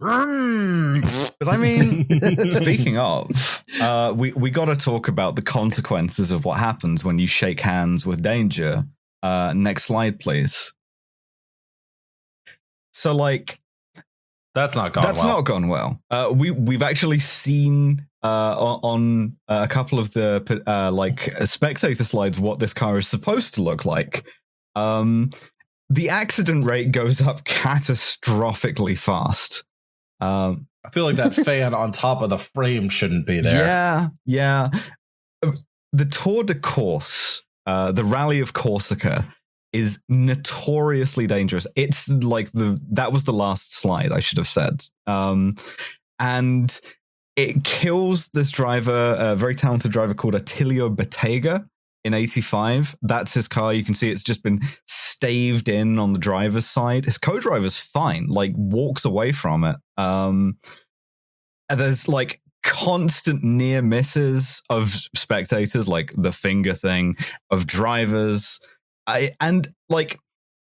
[0.00, 6.44] But I mean, speaking of, uh, we we got to talk about the consequences of
[6.44, 8.84] what happens when you shake hands with danger.
[9.22, 10.72] Uh, next slide, please.
[12.92, 13.60] So, like,
[14.54, 15.28] That's not gone that's well.
[15.36, 16.00] not gone well.
[16.10, 22.04] Uh, we we've actually seen uh, on, on a couple of the uh, like spectator
[22.04, 24.24] slides what this car is supposed to look like.
[24.76, 25.30] Um,
[25.90, 29.64] the accident rate goes up catastrophically fast.
[30.20, 33.64] Um, I feel like that fan on top of the frame shouldn't be there.
[33.64, 34.70] yeah, yeah.
[35.42, 35.52] Uh,
[35.92, 39.26] The Tour de Corse, uh, the Rally of Corsica,
[39.72, 41.66] is notoriously dangerous.
[41.76, 44.84] It's like the that was the last slide I should have said.
[45.06, 45.56] Um,
[46.18, 46.78] and
[47.36, 51.64] it kills this driver, a very talented driver called Attilio Bettega
[52.04, 52.94] in 85.
[53.02, 53.72] That's his car.
[53.72, 57.04] You can see it's just been staved in on the driver's side.
[57.04, 59.76] His co-driver's fine, like walks away from it.
[59.96, 60.58] Um,
[61.68, 67.16] and there's like constant near misses of spectators, like the finger thing
[67.50, 68.60] of drivers.
[69.06, 70.18] I, and like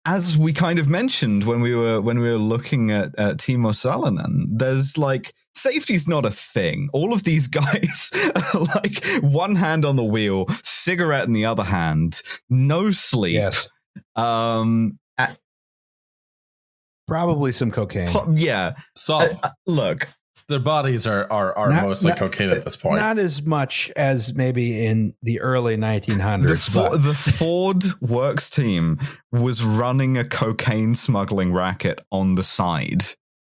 [0.06, 3.72] as we kind of mentioned when we were when we were looking at, at Timo
[3.74, 6.90] Salonen, there's like safety's not a thing.
[6.94, 8.12] All of these guys
[8.54, 13.34] are like one hand on the wheel, cigarette in the other hand, no sleep.
[13.34, 13.68] Yes.
[14.16, 14.98] Um
[17.08, 18.10] Probably some cocaine.
[18.10, 18.76] po- yeah.
[18.96, 20.10] So Uh, uh, look,
[20.48, 23.00] their bodies are are, are Not- mostly not- cocaine at this point.
[23.00, 26.48] Not as much as maybe in the early 1900s.
[26.48, 29.00] the, Fo- but the Ford Works team
[29.32, 33.04] was running a cocaine smuggling racket on the side.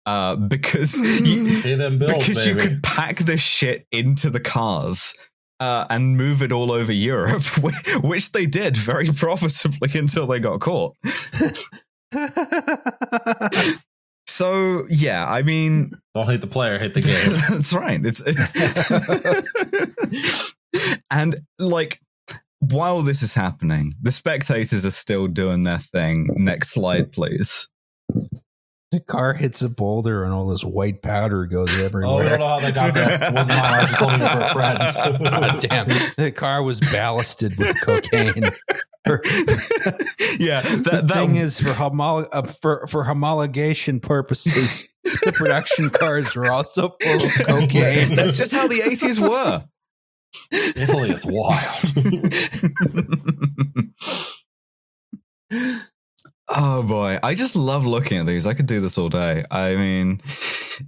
[0.05, 5.13] Uh, because you, Pay them bills, because you could pack this shit into the cars
[5.59, 7.43] uh, and move it all over Europe,
[8.03, 10.95] which they did very profitably until they got caught.
[14.29, 17.31] So yeah, I mean, Don't hate the player, hate the game.
[17.49, 17.99] that's right.
[18.03, 18.21] It's
[21.11, 21.99] and like
[22.59, 26.27] while this is happening, the spectators are still doing their thing.
[26.35, 27.67] Next slide, please.
[28.91, 32.07] the car hits a boulder and all this white powder goes everywhere.
[32.07, 32.37] oh, I everywhere.
[32.37, 33.13] don't know how they got there.
[33.13, 33.65] It wasn't mine.
[33.65, 34.79] I was just holding it for a friend.
[35.23, 35.87] God damn.
[36.17, 38.49] The car was ballasted with cocaine.
[39.07, 45.89] yeah, the that, that thing is, for, homolo- uh, for for homologation purposes, the production
[45.91, 48.13] cars were also full of cocaine.
[48.15, 49.63] that's just how the eighties were.
[50.51, 51.83] Italy is wild.
[56.51, 58.47] Oh boy, I just love looking at these.
[58.47, 59.45] I could do this all day.
[59.51, 60.19] I mean,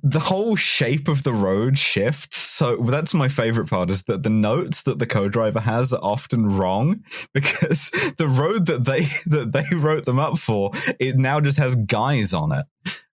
[0.01, 2.39] the whole shape of the road shifts.
[2.39, 6.47] So that's my favorite part is that the notes that the co-driver has are often
[6.47, 7.03] wrong
[7.33, 11.75] because the road that they that they wrote them up for it now just has
[11.75, 12.65] guys on it,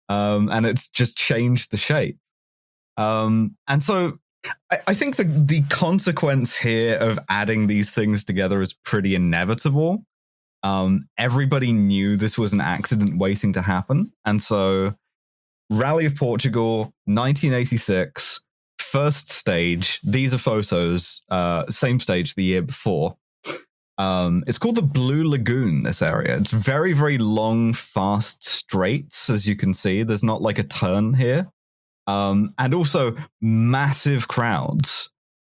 [0.10, 2.18] um, and it's just changed the shape.
[2.98, 4.20] Um, and so
[4.88, 10.06] I, think the the consequence here of adding these things together is pretty inevitable
[10.64, 14.11] um, everybody knew this was an accident waiting to happen.
[14.26, 14.95] And so,
[15.70, 18.41] Rally of Portugal, 1986,
[18.80, 19.99] first stage.
[20.03, 23.18] These are photos, uh, same stage the year before.
[23.97, 26.38] Um, it's called the Blue Lagoon, this area.
[26.38, 30.03] It's very, very long, fast straights, as you can see.
[30.03, 31.47] There's not like a turn here.
[32.07, 35.11] Um, and also massive crowds.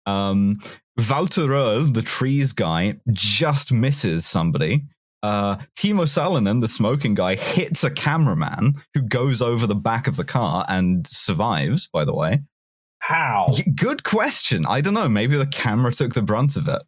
[0.06, 0.60] Um,
[1.10, 4.84] Walter Röhrl, the trees guy, just misses somebody.
[5.24, 10.16] Uh, Timo Salonen, the smoking guy, hits a cameraman who goes over the back of
[10.16, 12.42] the car and survives, by the way.
[13.00, 13.54] How?
[13.76, 14.66] Good question.
[14.66, 15.10] I don't know.
[15.10, 16.82] Maybe the camera took the brunt of it.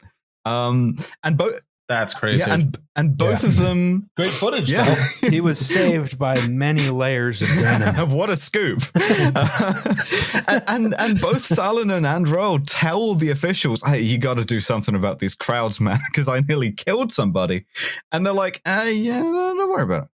[0.45, 1.59] Um, and both,
[1.89, 2.45] That's crazy.
[2.47, 3.49] yeah, and and both Yeah.
[3.49, 4.93] of them, Great footage, yeah.
[5.21, 5.29] though.
[5.31, 8.11] He was saved by many layers of denim.
[8.11, 8.83] what a scoop!
[8.95, 9.81] Uh,
[10.47, 14.59] and, and and both Salonen and Röhrl tell the officials, "Hey, you got to do
[14.59, 17.65] something about these crowds, man, because I nearly killed somebody."
[18.11, 20.09] And they're like, uh, "Yeah, don't worry about it.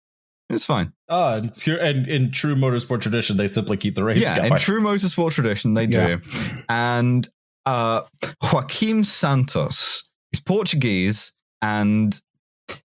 [0.55, 4.23] It's fine." Uh, in, pure, and in true motorsport tradition, they simply keep the race
[4.23, 4.53] yeah, going.
[4.53, 6.17] in true motorsport tradition, they Yeah.
[6.17, 6.21] do.
[6.69, 7.27] And
[7.67, 8.03] uh,
[8.43, 11.33] Joaquim Santos, he's Portuguese,
[11.63, 12.21] and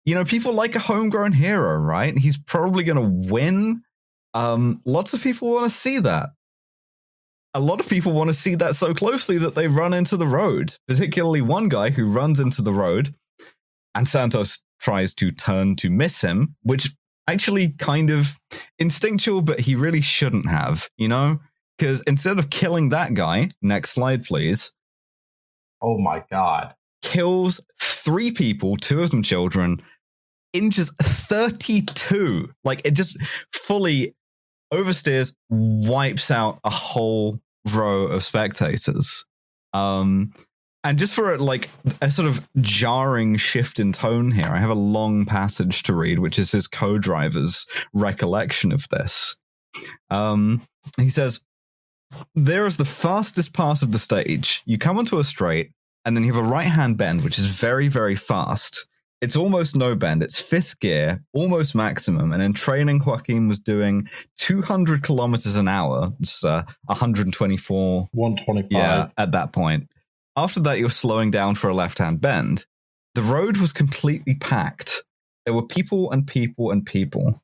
[0.05, 2.17] you know people like a homegrown hero, right?
[2.17, 3.83] He's probably going to win.
[4.33, 6.29] Um, lots of people want to see that.
[7.53, 10.27] A lot of people want to see that so closely that they run into the
[10.27, 10.75] road.
[10.87, 13.13] Particularly one guy who runs into the road,
[13.93, 16.91] and Santos tries to turn to miss him, which
[17.27, 18.35] actually kind of
[18.79, 21.39] instinctual, but he really shouldn't have, you know?
[21.77, 24.73] Because instead of killing that guy, next slide, please,
[25.81, 26.75] oh my god.
[27.03, 29.81] Kills three people, two of them children,
[30.53, 32.49] injures 32.
[32.63, 33.17] Like it just
[33.51, 34.09] fully
[34.73, 37.39] oversteers, wipes out a whole
[37.71, 39.25] row of spectators.
[39.73, 40.33] Um,
[40.83, 41.69] and just for a, like
[42.01, 46.19] a sort of jarring shift in tone here, I have a long passage to read,
[46.19, 49.37] which is his co-driver's recollection of this.
[50.09, 50.61] Um,
[50.97, 51.39] he says,
[52.35, 54.61] "There is the fastest part of the stage.
[54.65, 55.71] You come onto a straight,
[56.05, 58.85] and then you have a right hand bend, which is very, very fast.
[59.21, 60.21] It's almost no bend.
[60.21, 62.33] It's fifth gear, almost maximum.
[62.33, 66.11] And in training, Joaquin was doing 200 kilometers an hour.
[66.19, 68.69] It's uh, 124 125.
[68.69, 69.87] yeah, at that point.
[70.35, 72.65] After that, you're slowing down for a left hand bend.
[73.15, 75.03] The road was completely packed.
[75.45, 77.41] There were people and people and people.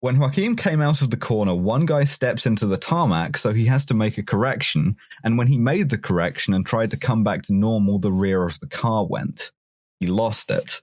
[0.00, 3.66] When Joaquin came out of the corner, one guy steps into the tarmac, so he
[3.66, 4.96] has to make a correction.
[5.24, 8.44] And when he made the correction and tried to come back to normal, the rear
[8.44, 9.50] of the car went.
[9.98, 10.80] He lost it.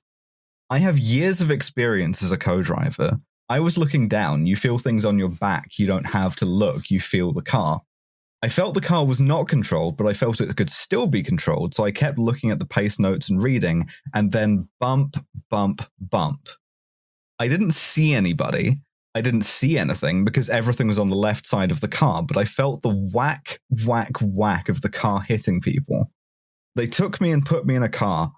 [0.69, 3.17] I have years of experience as a co driver.
[3.47, 4.47] I was looking down.
[4.47, 5.77] You feel things on your back.
[5.77, 6.91] You don't have to look.
[6.91, 7.81] You feel the car.
[8.41, 11.73] I felt the car was not controlled, but I felt it could still be controlled.
[11.73, 15.15] So I kept looking at the pace notes and reading, and then bump,
[15.49, 16.49] bump, bump.
[17.39, 18.79] I didn't see anybody.
[19.15, 22.35] I didn't see anything because everything was on the left side of the car, but
[22.35, 26.11] I felt the whack, whack, whack of the car hitting people.
[26.75, 28.33] They took me and put me in a car.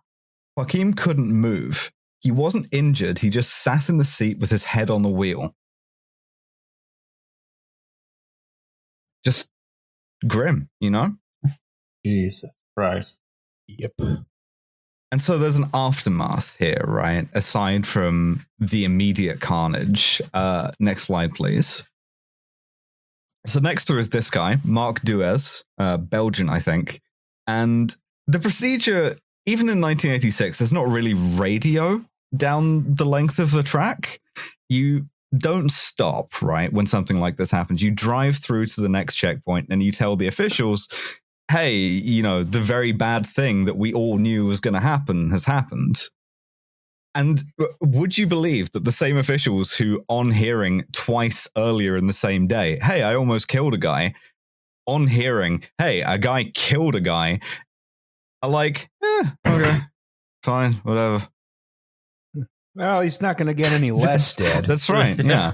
[0.55, 1.91] Joaquin couldn't move.
[2.19, 5.55] He wasn't injured, he just sat in the seat with his head on the wheel.
[9.25, 9.51] Just
[10.27, 11.15] grim, you know?
[12.05, 13.17] Jesus Christ.
[13.67, 13.93] Yep.
[15.11, 17.27] And so there's an aftermath here, right?
[17.33, 20.21] Aside from the immediate carnage.
[20.33, 21.83] Uh, next slide, please.
[23.45, 27.01] So next through is this guy, Marc Duez, uh, Belgian, I think.
[27.47, 27.95] And
[28.27, 32.03] the procedure, even in 1986, there's not really radio
[32.35, 34.19] down the length of the track.
[34.67, 36.71] You don't stop, right?
[36.73, 40.17] When something like this happens, you drive through to the next checkpoint and you tell
[40.17, 40.89] the officials,
[41.49, 45.31] hey, you know, the very bad thing that we all knew was going to happen
[45.31, 46.01] has happened.
[47.15, 47.43] And
[47.81, 52.47] would you believe that the same officials who, on hearing twice earlier in the same
[52.47, 54.13] day, hey, I almost killed a guy,
[54.85, 57.39] on hearing, hey, a guy killed a guy,
[58.41, 59.81] are like, eh, okay,
[60.43, 61.27] fine, whatever.
[62.75, 64.65] Well, he's not going to get any less dead.
[64.65, 65.19] That's right.
[65.19, 65.53] Yeah.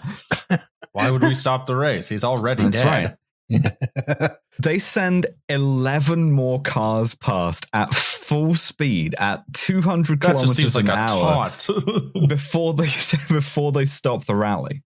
[0.91, 2.07] Why would we stop the race?
[2.09, 2.85] He's already That's dead.
[2.85, 3.15] right.
[4.59, 10.85] They send 11 more cars past at full speed at 200 That kilometers seems like
[10.85, 11.51] an a hour
[12.27, 12.89] before they
[13.29, 14.83] before they stop the rally.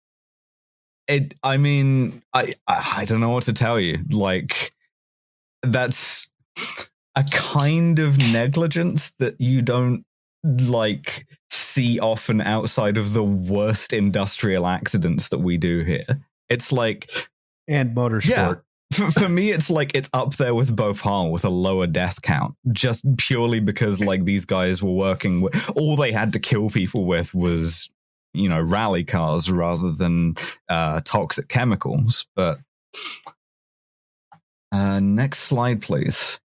[1.08, 4.00] It I mean, I I I don't know what to tell you.
[4.12, 4.72] Like
[5.64, 6.30] that's
[7.16, 10.06] a kind of negligence that you don't
[10.44, 16.06] like see often outside of the worst industrial accidents that we do here.
[16.50, 17.10] It's like
[17.68, 18.30] and motorsport.
[18.30, 18.56] Yeah.
[18.94, 22.56] for, for me it's like it's up there with Bhopal with a lower death count
[22.72, 27.06] just purely because like these guys were working with all they had to kill people
[27.06, 27.90] with was
[28.34, 30.36] you know rally cars rather than
[30.70, 32.60] uh toxic chemicals but
[34.72, 36.40] uh next slide please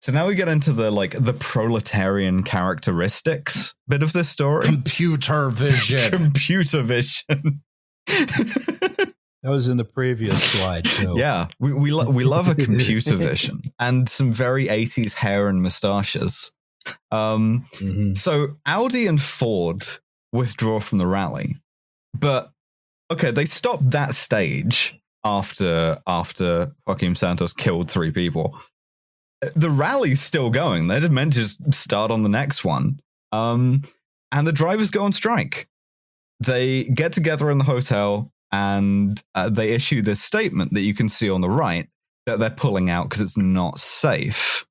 [0.00, 5.48] so now we get into the like the proletarian characteristics bit of this story Computer
[5.50, 6.10] vision.
[6.32, 7.62] computer vision
[9.42, 10.86] That was in the previous slide.
[10.86, 15.48] So Yeah, we we, lo- we love a computer vision and some very 80s hair
[15.48, 16.52] and mustaches.
[17.10, 18.16] Um, Mhm.
[18.16, 19.84] so Audi and Ford
[20.32, 21.56] withdraw from the rally,
[22.14, 22.52] but
[23.10, 28.58] okay, they stopped that stage after after Joaquim Santos killed three people.
[29.54, 30.86] The rally's still going.
[30.88, 33.00] They're meant to just start on the next one.
[33.32, 33.82] Um,
[34.30, 35.68] and the drivers go on strike.
[36.40, 41.08] They get together in the hotel and uh, they issue this statement that you can
[41.08, 41.88] see on the right
[42.26, 44.64] that they're pulling out because it's not safe.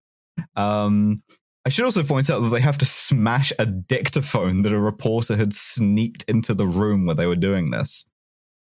[0.55, 1.21] Um,
[1.65, 5.35] I should also point out that they have to smash a dictaphone that a reporter
[5.35, 8.07] had sneaked into the room where they were doing this.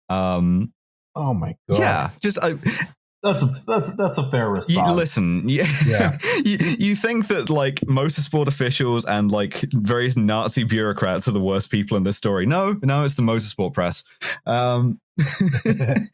[0.09, 0.73] Um,
[1.15, 1.79] Oh my god.
[1.79, 2.55] yeah, just I,
[3.23, 4.95] That's a that's that's a fair you, response.
[4.97, 6.17] listen, you, Yeah.
[6.43, 11.69] you, you think that like motorsport officials and like various Nazi bureaucrats are the worst
[11.69, 12.47] people in this story?
[12.47, 14.03] No, no, it's the motorsport press.
[14.47, 16.09] Um, the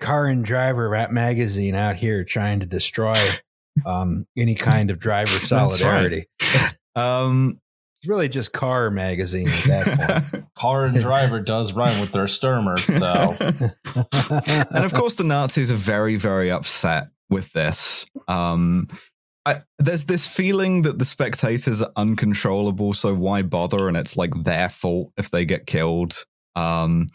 [0.00, 3.14] car and driver rap magazine out here trying to destroy
[3.86, 5.42] um, any kind of driver right.
[5.42, 6.26] solidarity.
[6.96, 7.60] um,
[8.00, 10.44] It's really just car magazine at that point.
[10.54, 13.36] Car and driver does rhyme with Der Stürmer, so
[14.74, 18.06] and of course, the Nazis are very, very upset with this.
[18.26, 18.88] Um,
[19.44, 23.88] I, there's this feeling that the spectators are uncontrollable, so why bother?
[23.88, 26.24] And it's like their fault if they get killed.
[26.56, 27.06] Um,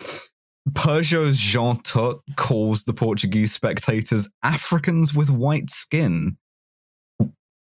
[0.74, 6.38] Peugeot's Jean Todt calls the Portuguese spectators Africans with white skin,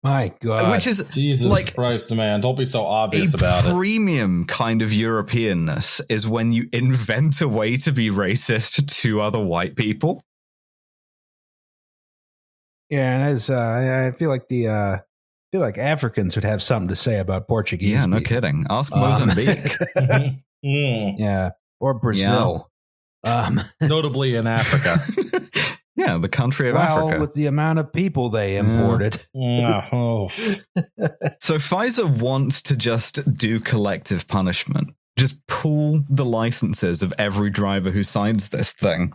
[0.05, 0.70] My God.
[0.70, 3.74] which is Jesus Like- Christ, man, don't be so obvious a about it.
[3.74, 9.40] premium kind of Europeanness is when you invent a way to be racist to other
[9.42, 10.20] white people.
[12.90, 15.00] yeah, and as uh, I I feel like the uh, I
[15.52, 17.88] feel like Africans would have something to say about Portuguese.
[17.88, 18.28] Yeah, no people.
[18.36, 18.66] kidding.
[18.70, 19.74] Ask Um, Mozambique.
[20.64, 21.16] Mm.
[21.18, 22.70] Yeah, or Brazil.
[23.22, 25.07] Um, Notably in Africa.
[26.05, 27.20] Yeah, the country of well, Africa.
[27.20, 29.20] with the amount of people they imported.
[29.34, 29.88] Yeah.
[29.90, 30.28] Oh.
[31.40, 34.94] So FISA wants to just do collective punishment.
[35.18, 39.12] Just pull the licenses of every driver who signs this thing.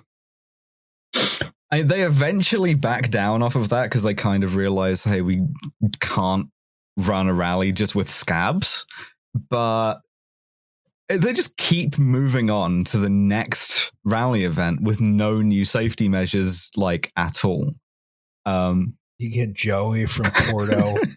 [1.72, 5.44] I, they eventually back down off of that because they kind of realize, hey, we
[6.00, 6.48] can't
[6.98, 8.86] run a rally just with scabs.
[9.50, 10.02] But
[11.10, 16.70] they just keep moving on to the next rally event with no new safety measures,
[16.76, 17.74] like at all.
[18.46, 21.08] Um, You get Joey from Porto to,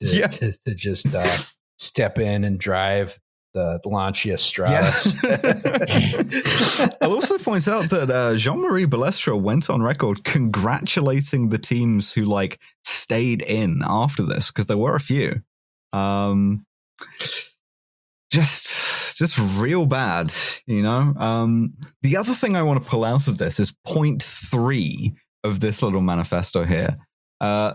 [0.00, 0.28] Yeah.
[0.28, 1.36] to, to just uh,
[1.78, 3.18] step in and drive
[3.52, 5.16] the Lancia Stratos.
[7.02, 12.22] I'll also point out that uh, Jean-Marie Balestre went on record congratulating the teams who
[12.22, 15.42] like stayed in after this because there were a few.
[15.92, 16.64] Um,
[18.32, 18.68] just,
[19.20, 20.32] just real bad,
[20.66, 21.14] you know.
[21.16, 25.14] Um, the other thing I want to pull out of this is point three
[25.44, 26.96] of this little manifesto here.
[27.40, 27.74] Uh,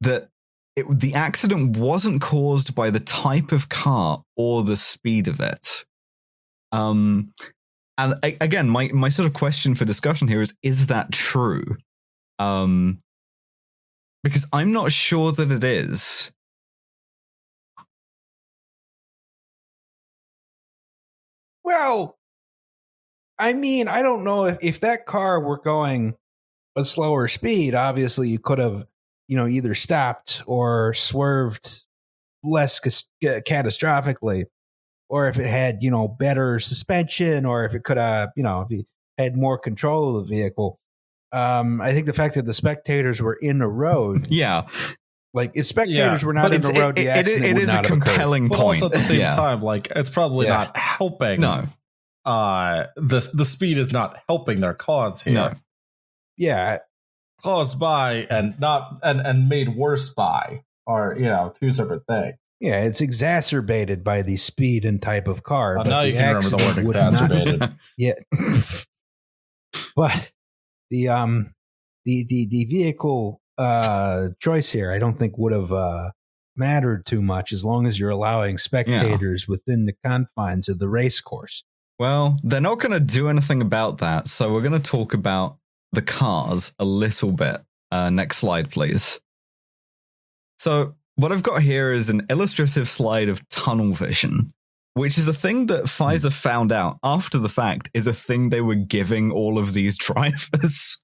[0.00, 0.28] that
[0.74, 5.84] it, the accident wasn't caused by the type of car or the speed of it.
[6.72, 7.32] Um,
[7.98, 11.76] and a- again, my my sort of question for discussion here is: Is that true?
[12.38, 12.98] Um,
[14.24, 16.32] because I'm not sure that it is.
[21.64, 22.18] Well,
[23.38, 26.14] I mean, I don't know if, if that car were going
[26.76, 28.86] a slower speed, obviously you could have,
[29.28, 31.84] you know, either stopped or swerved
[32.44, 32.80] less
[33.22, 34.44] catastrophically,
[35.08, 38.62] or if it had, you know, better suspension, or if it could have, you know,
[38.62, 38.84] if you
[39.18, 40.78] had more control of the vehicle.
[41.32, 44.66] Um, I think the fact that the spectators were in the road, Yeah,
[45.34, 47.62] like if spectators were not but in the road, it, the it- accident it would
[47.62, 48.04] is a not have occurred.
[48.08, 48.82] compelling But point.
[48.82, 49.34] also at the same yeah.
[49.34, 50.52] time, like it's probably Yeah.
[50.64, 51.40] not helping.
[51.40, 51.66] no,
[52.24, 55.34] Uh, the the speed is not helping their cause here.
[55.34, 55.52] No.
[56.36, 56.78] Yeah,
[57.42, 62.36] Caused by and not and and made worse by are you know two separate things.
[62.60, 65.78] yeah, it's exacerbated by the speed and type of car.
[65.78, 67.74] Oh, now you can remember the word would not- exacerbated.
[67.98, 68.14] Yeah,
[69.96, 70.30] but
[70.90, 71.52] the um
[72.04, 76.10] the the the vehicle uh choice here, I don't think would have uh
[76.56, 81.20] mattered too much as long as you're allowing spectators within the confines of the race
[81.20, 81.64] course.
[81.98, 84.26] Well, they're not going to do anything about that.
[84.26, 85.58] So we're going to talk about
[85.92, 87.60] the cars a little bit.
[87.90, 89.20] Uh, next slide, please.
[90.58, 94.54] So, what I've got here is an illustrative slide of tunnel vision,
[94.94, 98.62] which is a thing that FISA found out after the fact is a thing they
[98.62, 101.02] were giving all of these drivers.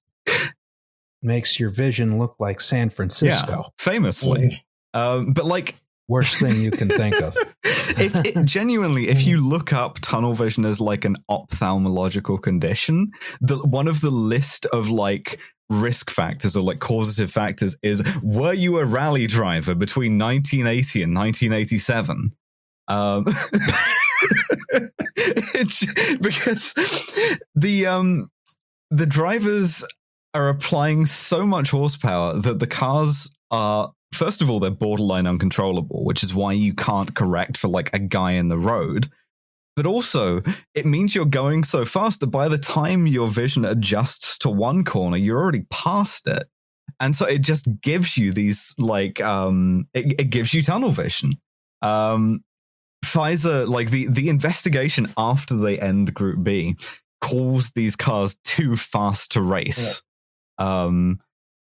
[1.21, 3.65] Makes your vision look like San Francisco.
[3.77, 4.63] famously.
[4.93, 5.75] Um, but like
[6.09, 7.37] Worst thing you can think of.
[7.63, 13.11] if it, genuinely, if you look up tunnel vision as like an ophthalmological condition,
[13.41, 15.39] the one of the list of like
[15.69, 21.15] risk factors or like causative factors is were you a rally driver between 1980 and
[21.15, 22.31] 1987?
[22.87, 23.25] Um,
[26.21, 26.73] because
[27.53, 28.31] the um
[28.89, 29.83] the drivers
[30.33, 36.03] are applying so much horsepower that the cars are first of all they're borderline uncontrollable
[36.03, 39.07] which is why you can't correct for like a guy in the road.
[39.75, 40.41] But also
[40.75, 44.83] it means you're going so fast that by the time your vision adjusts to one
[44.83, 46.43] corner you're already past it.
[46.99, 51.33] And so it just gives you these like um it, it gives you tunnel vision.
[51.81, 52.43] Um
[53.05, 56.75] FISA like the the investigation after they end group b
[57.21, 60.01] calls these cars too fast to race
[60.59, 61.19] um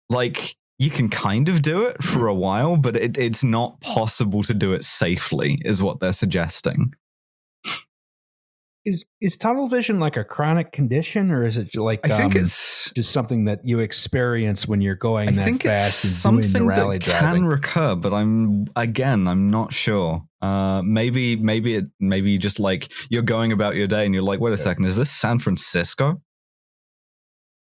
[0.09, 4.43] like you can kind of do it for a while but it, it's not possible
[4.43, 6.93] to do it safely is what they're suggesting.
[8.85, 12.41] Is is tunnel vision like a chronic condition, or is it like i think um,
[12.41, 16.37] it's just something that you experience when you're going i that think it's fast and
[16.37, 17.41] doing the something rally that driving?
[17.41, 20.23] can recur but i'm again i'm not sure.
[20.41, 24.23] Uh maybe maybe it maybe you just like you're going about your day and you're
[24.23, 26.21] like wait a second is this san francisco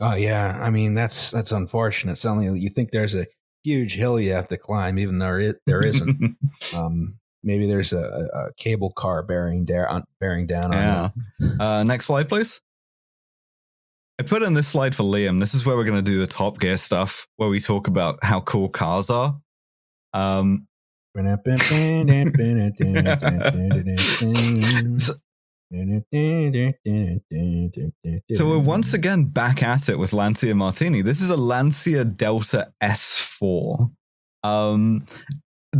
[0.00, 2.16] Oh yeah, I mean that's that's unfortunate.
[2.16, 3.26] Suddenly you think there's a
[3.62, 6.36] huge hill you have to climb, even though it, there isn't.
[6.76, 11.56] um, maybe there's a, a cable car bearing down bearing down on Yeah.
[11.60, 12.60] Uh, next slide, please.
[14.20, 15.40] I put in this slide for Liam.
[15.40, 18.22] This is where we're going to do the Top Gear stuff, where we talk about
[18.22, 19.40] how cool cars are.
[20.12, 20.68] Um,
[24.98, 25.14] So-
[28.32, 31.02] so we're once again back at it with Lancia Martini.
[31.02, 33.90] This is a Lancia Delta S4.
[34.42, 35.06] Um,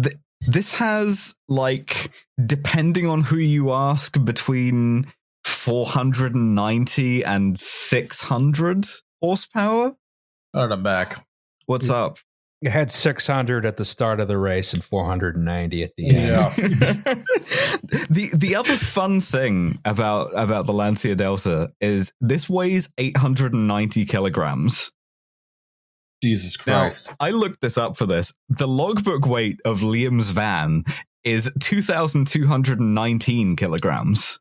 [0.01, 2.11] th- this has like,
[2.45, 5.07] depending on who you ask, between
[5.45, 8.87] 490 and 600
[9.21, 9.97] horsepower.
[10.55, 11.25] All right, I'm back.
[11.67, 12.19] What's up?
[12.65, 16.17] You had 600 at the start of the race and 490 at the end.
[16.17, 16.55] Yeah.
[18.09, 24.91] the the other fun thing about about the Lancia Delta is this weighs 890 kilograms.
[26.23, 27.13] Jesus Now, Christ.
[27.21, 28.33] I looked this up for this.
[28.49, 30.85] The logbook weight of Liam's van
[31.23, 34.41] is 2,219 kilograms.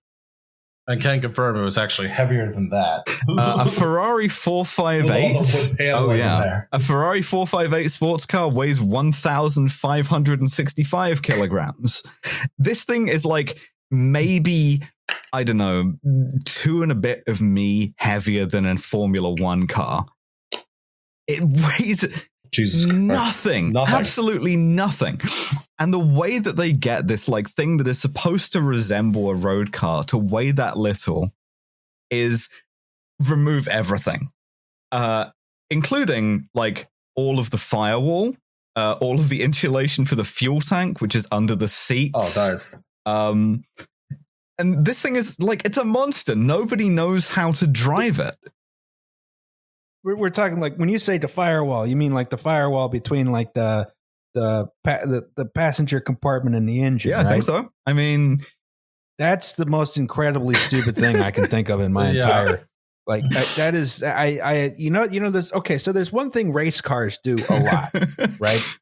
[0.88, 3.06] I can confirm it was actually heavier than that.
[3.30, 5.08] Uh, a Ferrari 458.
[5.08, 6.64] the wood paneling Oh, yeah.
[6.74, 12.04] A Ferrari 458 sports car weighs 1,565 kilograms.
[12.58, 13.58] This thing is like
[13.92, 14.82] maybe,
[15.32, 15.94] I don't know,
[16.46, 20.06] two and a bit of me heavier than a Formula One car.
[21.28, 21.42] It
[21.80, 22.06] weighs
[22.54, 22.98] Jesus Christ.
[23.02, 23.96] nothing, Nothing.
[23.96, 25.20] absolutely nothing.
[25.80, 29.36] And the way that they get this like thing that is supposed to resemble a
[29.36, 31.32] road car to weigh that little
[32.12, 32.48] is
[33.28, 34.30] remove everything,
[34.92, 35.32] uh,
[35.70, 38.36] including like all of the firewall,
[38.76, 42.38] uh, all of the insulation for the fuel tank, which is under the seats.
[42.38, 42.76] Oh, nice.
[43.06, 43.64] Um,
[44.60, 46.36] and this thing is like it's a monster.
[46.36, 48.36] Nobody knows how to drive it.
[50.04, 53.32] We're, we're talking like when you say the firewall, you mean like the firewall between
[53.32, 53.90] like the
[54.34, 57.12] the pa- the, the passenger compartment and the engine.
[57.12, 57.70] Yeah, I think so.
[57.86, 58.44] I mean,
[59.20, 62.16] That's the most incredibly stupid thing I can think of in my Yeah.
[62.16, 62.68] entire.
[63.06, 65.54] Like that, that is, I, I, you know, you know this.
[65.54, 67.90] Okay, so there's one thing race cars do a lot,
[68.40, 68.78] right?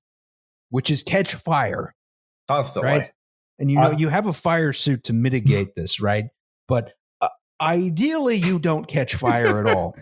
[0.69, 1.93] Which is catch fire,
[2.47, 2.89] Constantly.
[2.91, 3.11] right?
[3.59, 6.26] And you know, I- you have a fire suit to mitigate this, right?
[6.67, 7.28] But uh,
[7.59, 9.95] ideally, you don't catch fire at all.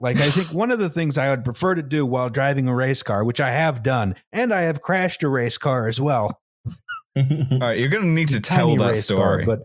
[0.00, 2.74] Like I think one of the things I would prefer to do while driving a
[2.74, 6.38] race car, which I have done, and I have crashed a race car as well,
[7.16, 7.24] All
[7.60, 9.44] right, you're going to need to tell that story.
[9.44, 9.60] car, but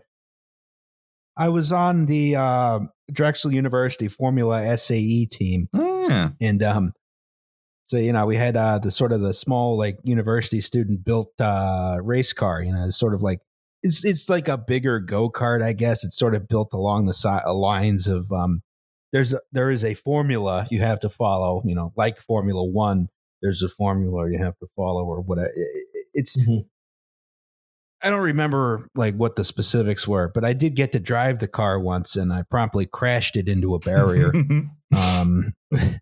[1.36, 2.80] I was on the uh,
[3.12, 6.30] Drexel University Formula SAE team, Oh, yeah.
[6.40, 6.92] and um,
[7.86, 11.28] so you know we had uh, the sort of the small like university student built
[11.40, 12.62] uh, race car.
[12.62, 13.40] You know, it's sort of like
[13.82, 16.04] it's it's like a bigger go kart, I guess.
[16.04, 18.62] It's sort of built along the si- lines of um,
[19.12, 21.62] there's a, there is a formula you have to follow.
[21.64, 23.08] You know, like Formula One,
[23.42, 25.38] there's a formula you have to follow, or what?
[26.14, 26.66] It's Mhm.
[28.04, 31.46] I don't remember like what the specifics were, but I did get to drive the
[31.48, 34.32] car once, and I promptly crashed it into a barrier.
[34.96, 35.52] um,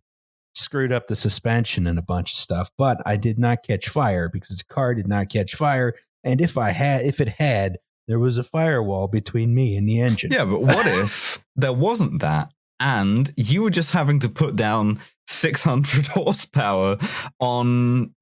[0.55, 4.29] screwed up the suspension and a bunch of stuff, but I did not catch fire
[4.29, 5.95] because the car did not catch fire.
[6.25, 10.01] And if I had, if it had, there was a firewall between me and the
[10.01, 10.33] engine.
[10.33, 12.51] yeah, but what if there wasn't that?
[12.81, 16.99] And you were just having to put down 600 horsepower
[17.41, 18.15] on,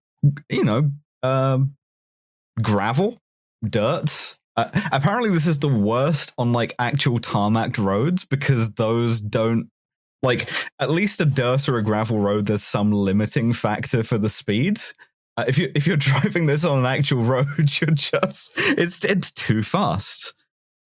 [0.50, 0.90] you know,
[1.22, 1.74] um
[2.62, 3.18] gravel,
[3.68, 9.68] dirt Uh, apparently, this is the worst on like actual tarmac roads because those don't
[10.22, 10.50] like
[10.80, 12.46] at least a dirt or a gravel road.
[12.46, 14.80] There's some limiting factor for the speed.
[15.36, 17.46] Uh, if you if you're driving this on an actual road,
[17.80, 20.34] you're just it's it's too fast.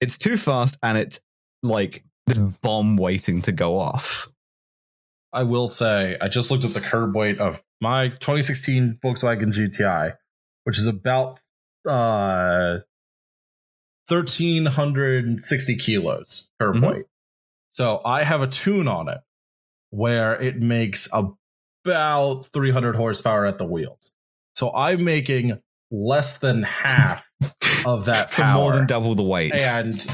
[0.00, 1.20] It's too fast, and it's
[1.62, 4.28] like this bomb waiting to go off.
[5.32, 10.16] I will say, I just looked at the curb weight of my 2016 Volkswagen GTI,
[10.64, 11.40] which is about
[11.88, 12.78] uh,
[14.08, 16.90] 1,360 kilos curb Mhm.
[16.90, 17.04] weight.
[17.68, 19.20] So I have a tune on it
[19.90, 24.12] where it makes about 300 horsepower at the wheels.
[24.54, 25.60] So I'm making
[25.90, 27.30] less than half
[27.86, 29.54] of that for power more than double the weight.
[29.54, 30.06] and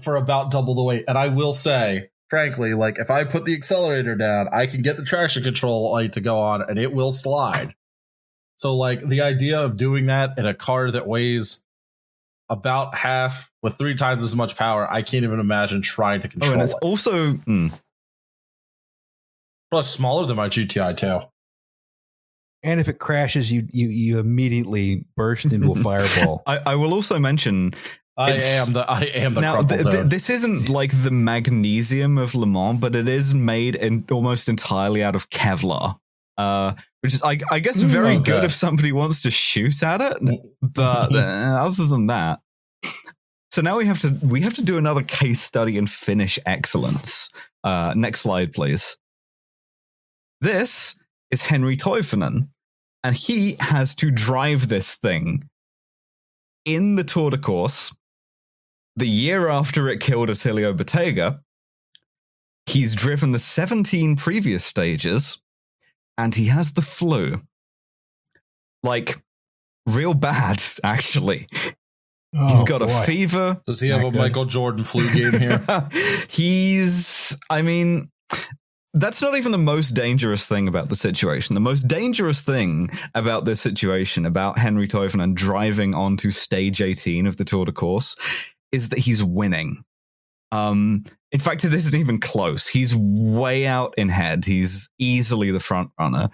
[0.00, 1.04] for about double the weight.
[1.08, 4.96] And I will say, frankly, like if I put the accelerator down, I can get
[4.96, 7.74] the traction control light to go on and it will slide.
[8.56, 11.62] So like the idea of doing that in a car that weighs
[12.48, 16.30] about half with three times as much power, I can't even imagine trying to oh,
[16.30, 16.78] control and it's it.
[16.82, 17.72] also mm,
[19.70, 21.20] Plus smaller than my GTI too.
[22.62, 26.42] And if it crashes, you you you immediately burst into a fireball.
[26.46, 27.72] I, I will also mention
[28.20, 32.18] I It's- am the I am the now th- th- this isn't like the magnesium
[32.18, 35.98] of Le Mans, but it is made in, almost entirely out of Kevlar,
[36.36, 40.02] uh, which is I, I guess Mm, very good if somebody wants to shoot at
[40.02, 40.18] it.
[40.60, 42.40] But uh, other than that,
[43.52, 47.30] so now we have to we have to do another case study and Finnish excellence.
[47.64, 48.98] Uh, next slide, please.
[50.42, 50.98] This
[51.30, 52.48] is Henri Toivonen,
[53.02, 55.48] and he has to drive this thing
[56.66, 57.94] in the Tour de Corse
[59.00, 61.40] the year after it killed Attilio Bettega.
[62.66, 65.40] He's driven the 17 previous stages,
[66.18, 67.40] and he has the flu.
[68.82, 69.20] Like,
[69.86, 71.48] real bad, actually.
[72.32, 73.60] he's got a fever.
[73.66, 74.18] Does he have Not a good.
[74.18, 75.88] Michael Jordan flu game here?
[76.28, 78.10] He's, I mean,
[78.94, 81.54] that's not even the most dangerous thing about the situation.
[81.54, 87.36] The most dangerous thing about this situation, about Henri Toivonen driving onto stage 18 of
[87.36, 88.14] the Tour de Corse,
[88.72, 89.82] is that he's winning.
[90.52, 92.66] Um, in fact, it isn't even close.
[92.66, 94.44] He's way out in head.
[94.44, 96.28] He's easily the front runner.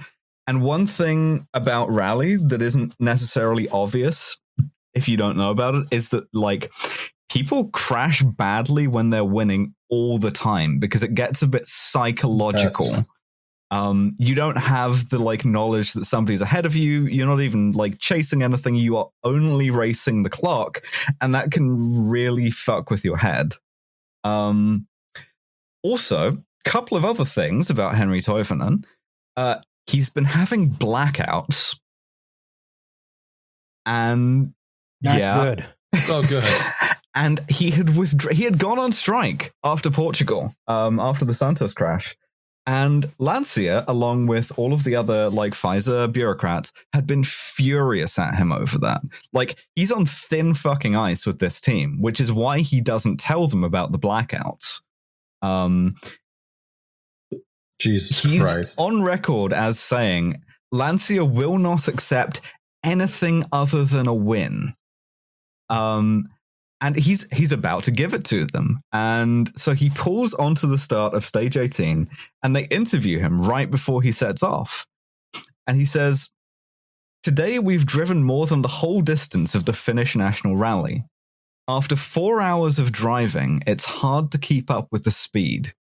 [0.46, 4.38] And one thing about Rally that isn't necessarily obvious,
[4.94, 6.70] if you don't know about it, is that like
[7.28, 12.86] people crash badly when they're winning all the time because it gets a bit psychological.
[12.86, 13.08] Yes.
[13.70, 17.06] Um, you don't have the like knowledge that somebody's ahead of you.
[17.06, 18.76] You're not even like chasing anything.
[18.76, 20.82] You are only racing the clock,
[21.20, 23.55] and that can really fuck with your head.
[24.22, 24.86] Um,
[25.82, 28.84] also, couple of other things about Henri Toivonen.
[29.36, 29.56] Uh,
[29.86, 31.78] he's been having blackouts,
[33.84, 34.52] and
[35.02, 35.66] Not yeah, good.
[36.09, 36.44] Oh, good.
[37.14, 38.34] and he had withdrawn.
[38.34, 42.16] He had gone on strike after Portugal, um, after the Santos crash,
[42.66, 48.34] and Lancia, along with all of the other like FISA bureaucrats, had been furious at
[48.34, 49.02] him over that.
[49.32, 53.47] Like he's on thin fucking ice with this team, which is why he doesn't tell
[53.47, 54.80] them about the blackouts.
[55.43, 55.94] Um,
[57.78, 58.80] Jesus he's Christ.
[58.80, 62.40] on record as saying Lancia will not accept
[62.82, 64.74] anything other than a win.
[65.68, 66.28] Um,
[66.80, 70.78] and he's he's about to give it to them, and so he pulls onto the
[70.78, 72.08] start of stage eighteen,
[72.42, 74.86] and they interview him right before he sets off,
[75.66, 76.30] and he says,
[77.22, 81.04] "Today we've driven more than the whole distance of the Finnish national rally."
[81.68, 85.74] After four hours of driving, it's hard to keep up with the speed.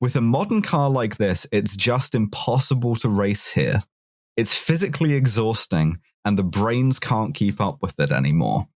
[0.00, 3.82] With a modern car like this, it's just impossible to race here.
[4.36, 8.66] It's physically exhausting, and the brains can't keep up with it anymore.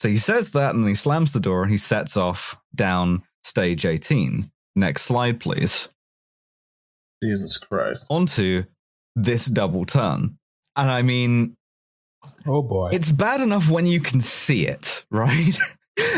[0.00, 3.22] So he says that, and then he slams the door and he sets off down
[3.44, 4.50] stage 18.
[4.74, 5.90] Next slide, please.
[7.22, 8.06] Jesus Christ.
[8.08, 8.64] Onto
[9.14, 10.38] this double turn.
[10.74, 11.54] And I mean,
[12.46, 12.88] Oh boy.
[12.94, 15.58] it's bad enough when you can see it, right?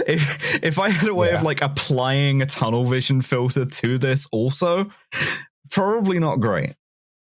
[0.06, 4.28] if if I had a way of like applying a tunnel vision filter to this
[4.30, 4.88] also,
[5.72, 6.76] probably not great.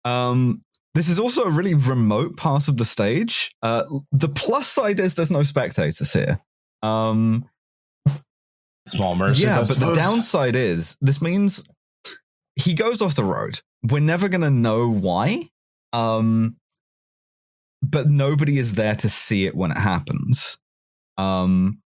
[0.04, 0.60] Um
[0.94, 3.50] this is also a really remote part of the stage.
[3.62, 6.40] Uh the plus side is there's no spectators here.
[6.82, 7.48] Um
[8.86, 9.44] Small mercies.
[9.44, 11.64] yeah, I but the downside is this means
[12.56, 13.60] he goes off the road.
[13.82, 15.48] We're never going to know why.
[15.92, 16.56] Um
[17.82, 20.58] but nobody is there to see it when it happens.
[21.18, 21.80] Um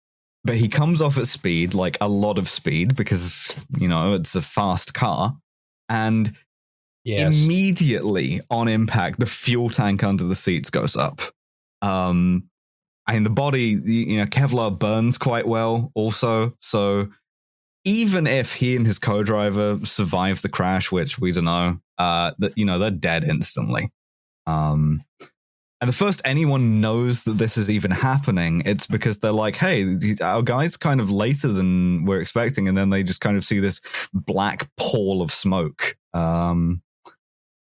[0.44, 4.34] but he comes off at speed, like a lot of speed because, you know, it's
[4.34, 5.36] a fast car
[5.88, 6.34] and
[7.16, 7.44] yes.
[7.44, 11.20] immediately on impact the fuel tank under the seats goes up.
[11.82, 12.48] Um
[13.08, 16.54] and the body, you know, Kevlar burns quite well also.
[16.60, 17.08] So
[17.84, 22.56] even if he and his co-driver survive the crash, which we don't know, uh, that
[22.56, 23.90] you know they're dead instantly.
[24.46, 25.02] Um,
[25.80, 29.96] and the first anyone knows that this is even happening, it's because they're like, "Hey,
[30.20, 33.58] our guy's kind of later than we're expecting," and then they just kind of see
[33.60, 33.80] this
[34.12, 35.96] black pall of smoke.
[36.12, 36.82] Um,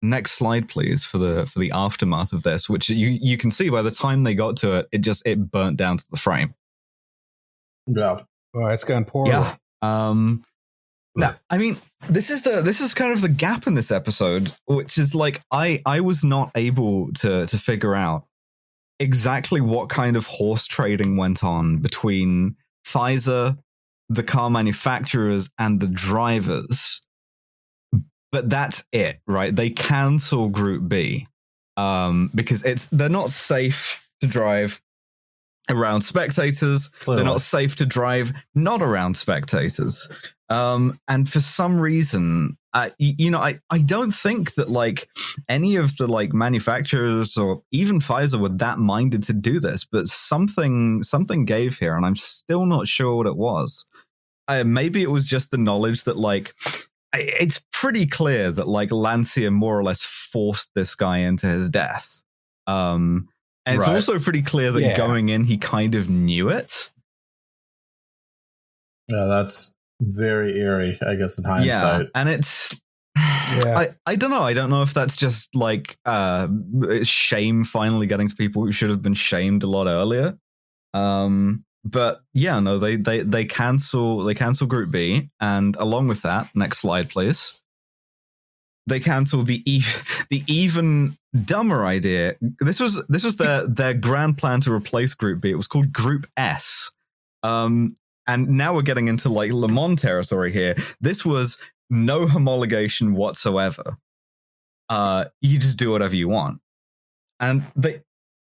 [0.09, 3.69] next slide, please, for the for the aftermath of this, which you you can see
[3.69, 6.53] by the time they got to it, it just it burnt down to the frame.
[7.87, 8.21] Yeah.
[8.55, 9.31] Oh, it's gone poorly.
[9.31, 9.55] Yeah.
[9.81, 10.43] Um
[11.17, 11.77] now, I mean,
[12.09, 15.41] this is the this is kind of the gap in this episode, which is like
[15.51, 18.25] I I was not able to to figure out
[18.99, 22.55] exactly what kind of horse trading went on between
[22.85, 23.57] FISA,
[24.09, 27.01] the car manufacturers, and the drivers.
[28.35, 29.55] But that's it, right?
[29.55, 31.25] They cancel Group B
[31.77, 34.81] um, because it's they're not safe to drive
[35.69, 36.89] around spectators.
[36.89, 37.19] Clearly.
[37.19, 40.09] They're not safe to drive not around spectators.
[40.49, 45.07] Um, and for some reason, uh, you know, I, I don't think that like
[45.47, 50.09] any of the like manufacturers or even FISA were that minded to do this, but
[50.09, 53.85] something something gave here, and I'm still not sure what it was.
[54.49, 56.53] Uh, maybe it was just the knowledge that like
[57.19, 62.21] it's pretty clear that like Lancia more or less forced this guy into his death.
[62.67, 63.27] Um,
[63.65, 64.95] and it's also pretty clear that Yeah.
[64.97, 66.91] going in, he kind of knew it.
[69.07, 71.67] Yeah, that's very eerie, I guess, in hindsight.
[71.67, 72.09] Yeah, hindsight.
[72.15, 72.79] and it's.
[73.63, 73.77] Yeah.
[73.77, 74.41] I, I don't know.
[74.41, 76.47] I don't know if that's just like uh,
[77.03, 80.35] shame finally getting to people who should have been shamed a lot earlier.
[80.95, 86.23] Um, but yeah, no, they they they cancel they cancel Group B, and along with
[86.23, 87.59] that, next slide, please.
[88.87, 89.83] They cancel the e-
[90.31, 92.35] the even dumber idea.
[92.59, 95.51] This was this was their their grand plan to replace Group B.
[95.51, 96.91] It was called Group S.
[97.43, 97.95] Um,
[98.27, 100.75] and now we're getting into like Le Mans territory here.
[100.99, 101.59] This was
[101.91, 103.97] no homologation whatsoever.
[104.89, 106.61] Uh, you just do whatever you want,
[107.39, 108.01] and they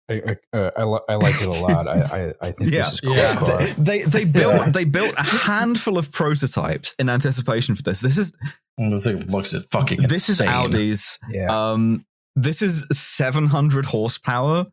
[0.07, 0.13] I,
[0.53, 0.71] I, uh,
[1.07, 1.87] I, I like it a lot.
[1.87, 2.83] I, I, I think Yeah.
[2.83, 3.35] this is cool Yeah.
[3.35, 3.61] car.
[3.77, 4.69] they they, they built Yeah.
[4.69, 8.01] they built a handful of prototypes in anticipation for this.
[8.01, 8.33] This is
[8.79, 10.41] Mm, This thing looks at fucking this is.
[10.41, 11.17] Audi's.
[11.29, 11.47] Yeah.
[11.71, 12.05] Um,
[12.35, 14.65] this is 700 horsepower.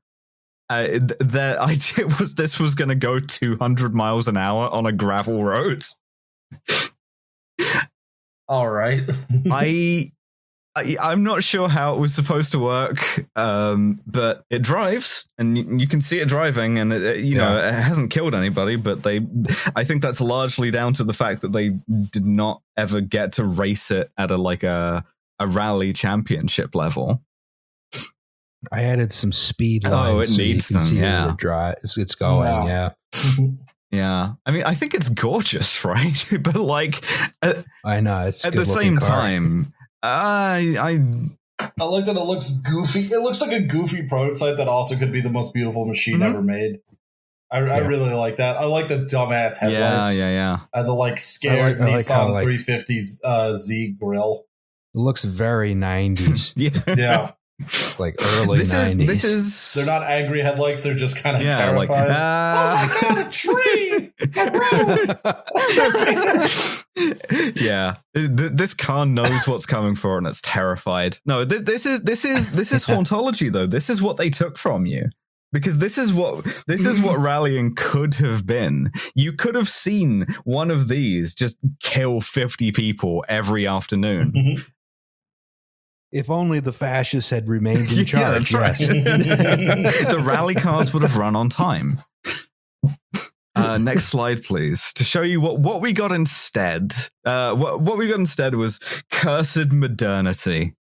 [0.68, 4.86] Uh, th- their idea was this was going to go 200 miles an hour on
[4.86, 5.84] a gravel road.
[8.48, 9.08] All right.
[9.50, 10.10] I,
[10.74, 15.58] I I'm not sure how it was supposed to work, um, but it drives, and
[15.58, 18.76] you, you can see it driving, and it, it- you know it hasn't killed anybody.
[18.76, 19.20] But they,
[19.76, 21.70] I think that's largely down to the fact that they
[22.10, 25.04] did not ever get to race it at a like a
[25.38, 27.22] a rally championship level.
[28.70, 30.10] I added some speed lines.
[30.14, 31.24] Oh, it so you needs can them, see yeah.
[31.24, 32.48] where it dri- it's, it's going.
[32.48, 32.66] Wow.
[32.66, 32.90] Yeah.
[33.90, 36.26] Yeah, I mean, I think it's gorgeous, right?
[36.40, 37.04] but like
[37.42, 38.26] at, I know.
[38.28, 39.08] It's at the same car.
[39.08, 43.00] time, I I I like that it looks goofy.
[43.00, 46.28] It looks like a goofy prototype that also could be the most beautiful machine Mhm.
[46.30, 46.80] ever made.
[47.50, 48.56] I, I really like that.
[48.56, 50.18] I like the dumbass headlights.
[50.18, 50.30] yeah yeah.
[50.30, 50.58] yeah.
[50.72, 54.44] And the like scared I like- I like how, Nissan like- 350's uh, Z grill.
[54.94, 57.30] It looks very 90s, Yeah, Yeah,
[57.98, 59.00] like early this 90s.
[59.00, 60.82] is this is they're not angry headlights.
[60.82, 62.10] They're just kind of yeah like terrified.
[62.10, 63.81] uh, oh my god, a tree!
[67.56, 71.18] Yeah, this car knows what's coming for and it's terrified.
[71.24, 73.66] No, th- this is this is this is hauntology though.
[73.66, 75.08] This is what they took from you.
[75.52, 78.90] Because this is what this is what rallying could have been.
[79.14, 84.56] You could have seen one of these just kill fifty people every afternoon.
[86.10, 88.50] if only the fascists had remained in Yeah, charge.
[88.50, 88.80] that's right.
[88.80, 90.08] yes.
[90.12, 92.00] the rally cars would have run on time.
[93.54, 96.92] Uh, next slide, please, to show you what, what we got instead.
[97.24, 98.78] Uh, what, what we got instead was
[99.10, 100.74] cursed modernity.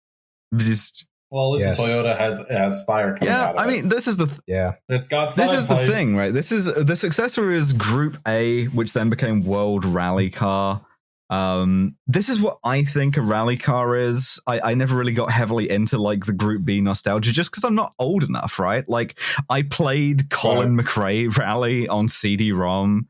[0.55, 1.89] Just, well, this least Yes.
[1.89, 3.67] Toyota has has fire coming yeah, out of I it.
[3.71, 4.73] mean, this is the th- Yeah.
[4.87, 6.33] it's got this side is the thing, right?
[6.33, 10.85] This is the successor is Group A, which then became World Rally Car.
[11.29, 14.39] Um, this is what I think a rally car is.
[14.47, 17.75] I, I never really got heavily into like the Group B nostalgia just because I'm
[17.75, 18.87] not old enough, right?
[18.89, 19.19] Like
[19.49, 23.07] I played Colin McRae Rally on CD-ROM.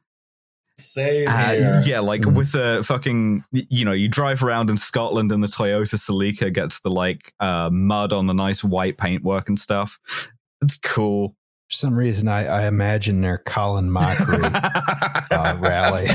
[0.77, 2.35] Same Uh, yeah, like Mm.
[2.35, 6.79] with the fucking, you know, you drive around in Scotland and the Toyota Celica gets
[6.81, 9.99] the like uh, mud on the nice white paintwork and stuff.
[10.61, 11.35] It's cool.
[11.69, 14.39] For some reason, I, I imagine their Colin Mockery
[15.31, 16.07] uh, rally.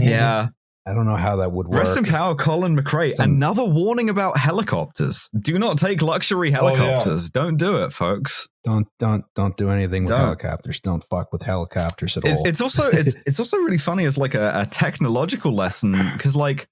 [0.00, 0.48] yeah.
[0.86, 1.80] I don't know how that would work.
[1.80, 3.14] Rest in power, Colin McRae.
[3.14, 5.28] Some- Another warning about helicopters.
[5.38, 6.74] Do not take luxury Oh, yeah.
[6.76, 7.28] helicopters.
[7.30, 8.48] Don't do it, folks.
[8.64, 10.20] Don't don't don't do anything with Don't.
[10.20, 10.80] helicopters.
[10.80, 12.46] Don't fuck with helicopters at It's, all.
[12.46, 16.68] it's also it's it's also really funny as like a, a technological lesson because like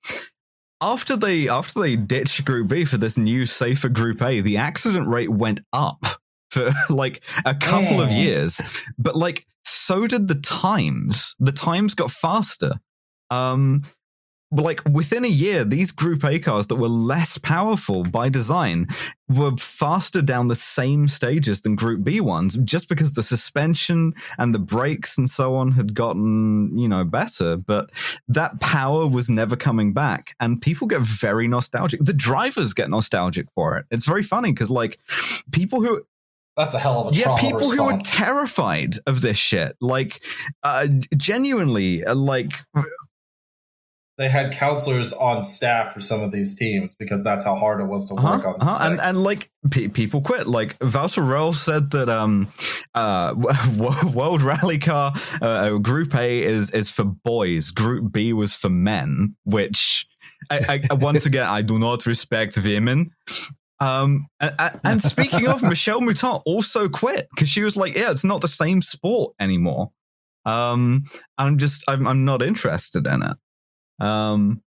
[0.81, 5.07] after they after they ditched Group B for this new safer Group A, the accident
[5.09, 6.05] rate went up
[6.51, 8.23] for like a couple of Mm.
[8.25, 8.61] years,
[8.99, 11.35] but like so did the times.
[11.39, 12.73] The times got faster.
[13.31, 13.91] Um, but
[14.51, 18.89] like within a year, these Group A cars that were less powerful by design
[19.29, 24.55] were faster down the same stages than Group B ones, just because the suspension and
[24.55, 27.57] the brakes and so on had gotten you know better.
[27.57, 27.91] But
[28.29, 32.01] that power was never coming back, and people get very nostalgic.
[32.03, 33.87] The drivers get nostalgic for it.
[33.91, 34.99] It's very funny because like
[35.53, 36.03] people who
[36.57, 40.21] That's a hell of a yeah, people who are terrified of this shit, like
[40.63, 42.53] uh, genuinely, uh, like
[44.19, 47.85] they had counselors on staff for some of these teams because that's how hard it
[47.85, 48.61] was to work uh-huh, on.
[48.61, 50.49] uh-huh, and and like pe- people quit.
[50.49, 52.53] Like Walter said that um,
[52.97, 53.35] uh,
[54.13, 59.37] World Rally Car uh, Group A is is for boys, Group B was for men.
[59.45, 60.05] Which,
[60.51, 63.13] I, I, once again, I do not respect women.
[63.81, 68.11] Um, and, and- and speaking of, Michèle Mouton also quit because she was like, "Yeah,
[68.11, 69.93] it's not the same sport anymore."
[70.45, 71.05] Um,
[71.37, 73.37] I'm just, I'm, I'm not interested in it.
[74.01, 74.63] Um,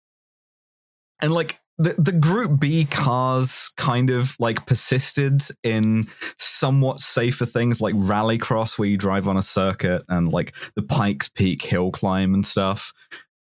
[1.21, 7.81] and like the the Group B cars kind of like persisted in somewhat safer things
[7.81, 12.33] like rallycross, where you drive on a circuit, and like the Pikes Peak hill climb
[12.33, 12.93] and stuff.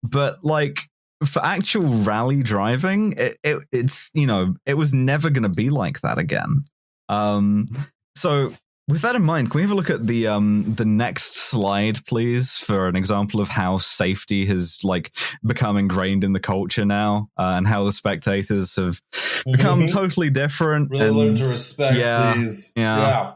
[0.04, 0.82] But like
[1.26, 5.70] for actual rally driving, it, it it's you know it was never going to be
[5.70, 6.64] like that again.
[7.10, 7.68] Um,
[8.16, 8.54] so
[8.88, 12.06] with that in mind, can we have a look at the um the next slide,
[12.06, 15.12] please, for an example of how safety has like
[15.46, 19.02] become ingrained in the culture now, uh, and how the spectators have
[19.46, 19.92] become Mhm.
[19.92, 20.90] totally different.
[20.90, 22.72] really and learn to respect yeah, these.
[22.76, 22.98] yeah.
[22.98, 23.32] yeah.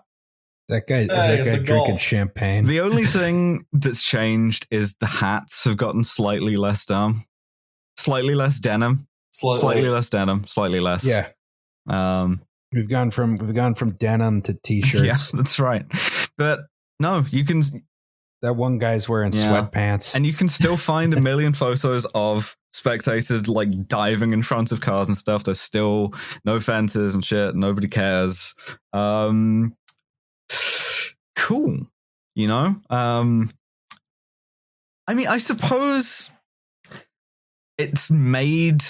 [0.70, 2.02] that guy is Hey, that it's guy drinking golf.
[2.02, 2.64] champagne.
[2.64, 7.26] the only thing that's changed is the hats have gotten slightly less dumb,
[7.98, 9.08] slightly less denim.
[9.34, 9.62] Slightly.
[9.62, 11.06] Slightly less denim, slightly less.
[11.06, 11.28] Yeah,
[11.88, 12.42] Um,
[12.74, 15.04] we've gone from we've gone from denim to t-shirts.
[15.34, 15.86] yeah, that's right.
[16.38, 16.62] But
[17.00, 17.62] no, you can
[18.42, 19.70] That one guy's wearing Yeah.
[19.70, 20.16] sweatpants.
[20.16, 24.80] and you can still find a million photos of spectators like diving in front of
[24.82, 25.44] cars and stuff.
[25.44, 26.14] There's still
[26.46, 27.54] no fences and shit.
[27.56, 28.56] Nobody cares.
[28.94, 29.76] Um,
[31.36, 31.80] cool.
[32.36, 32.76] You know.
[32.90, 33.52] Um,
[35.08, 36.32] I mean, I suppose
[37.78, 38.82] it's made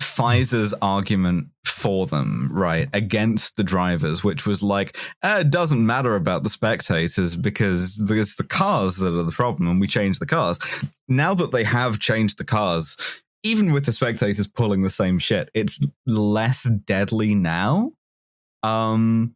[0.00, 6.16] FISA's argument for them, right, against the drivers, which was like, eh, it doesn't matter
[6.16, 10.26] about the spectators because there's the cars that are the problem, and we change the
[10.26, 10.58] cars.
[11.08, 12.96] Now that they have changed the cars,
[13.42, 17.92] even with the spectators pulling the same shit, it's less deadly now.
[18.62, 19.34] Um,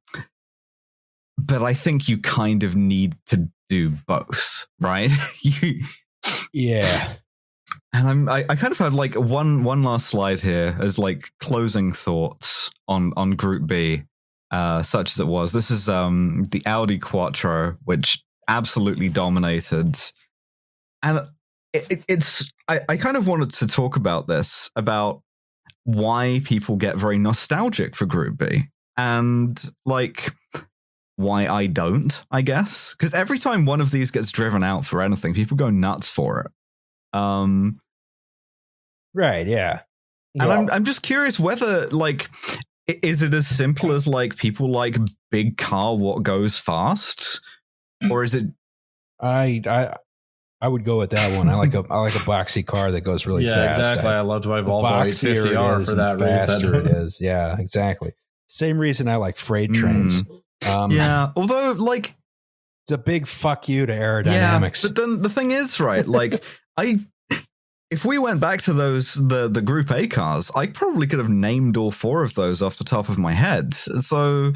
[1.39, 5.11] but I think you kind of need to do both, right?
[5.41, 5.85] you
[6.53, 7.15] yeah,
[7.92, 11.30] and I'm, I, I kind of have like one one last slide here as like
[11.40, 14.02] closing thoughts on on Group B,
[14.51, 15.52] uh, such as it was.
[15.52, 19.96] This is um the Audi Quattro, which absolutely dominated,
[21.02, 21.26] and
[21.72, 25.22] it, it, it's I, I kind of wanted to talk about this about
[25.84, 28.64] why people get very nostalgic for Group B
[28.96, 30.32] and like
[31.16, 32.94] why I don't, I guess.
[32.94, 36.40] Because every time one of these gets driven out for anything, people go nuts for
[36.40, 36.51] it.
[37.15, 37.81] Um,
[39.15, 39.47] right.
[39.47, 39.81] Yeah,
[40.39, 40.59] and Yeah.
[40.59, 42.28] I'm I'm just curious whether like
[42.86, 44.97] is it as simple as like people like
[45.31, 47.41] big car what goes fast,
[48.11, 48.47] or is it
[49.20, 49.97] I I
[50.61, 51.49] I would go with that one.
[51.49, 53.78] I like a I like a boxy car that goes really yeah, fast.
[53.78, 54.07] exactly.
[54.11, 56.97] I, I loved my Volvo boxier it 850R for that faster it reason.
[56.97, 57.20] is.
[57.20, 58.12] Yeah, exactly.
[58.49, 60.23] Same reason I like freight trains.
[60.70, 61.31] Um, yeah?
[61.36, 62.15] Although like
[62.85, 64.82] it's a big fuck you to yeah, aerodynamics.
[64.82, 66.43] but then the thing is right, like
[66.76, 67.01] I.
[67.90, 71.28] If we went back to those the the Group A cars, I probably could have
[71.28, 73.72] named all four of those off the top of my head.
[73.74, 74.52] So,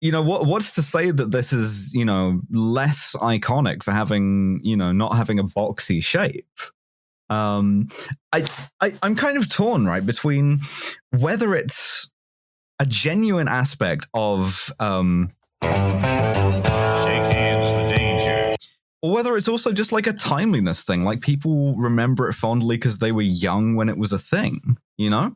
[0.00, 4.60] you know, what what's to say that this is you know less iconic for having
[4.64, 6.48] you know not having a boxy shape?
[7.30, 7.88] Um,
[8.32, 8.44] I,
[8.80, 10.60] I I'm kind of torn right between
[11.10, 12.10] whether it's
[12.78, 15.30] a genuine aspect of um
[19.02, 22.98] or whether it's also just like a timeliness thing like people remember it fondly because
[22.98, 25.34] they were young when it was a thing you know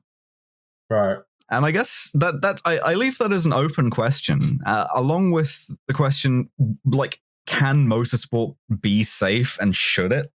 [0.88, 1.18] Right.
[1.50, 5.32] and i guess that that i, I leave that as an open question uh, along
[5.32, 6.48] with the question
[6.84, 10.30] like can motorsport be safe and should it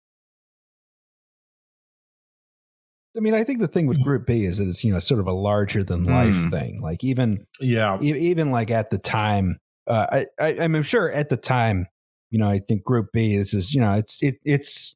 [3.16, 5.20] I mean, I think the thing with Group B is that it's you know sort
[5.20, 6.50] of a larger than life Hmm.
[6.50, 6.82] thing.
[6.82, 7.98] Like even Yeah.
[8.02, 11.88] e- even like at the time, uh, I, I I'm sure at the time,
[12.32, 13.38] you know, I think Group B.
[13.38, 14.96] This is you know it's it, it's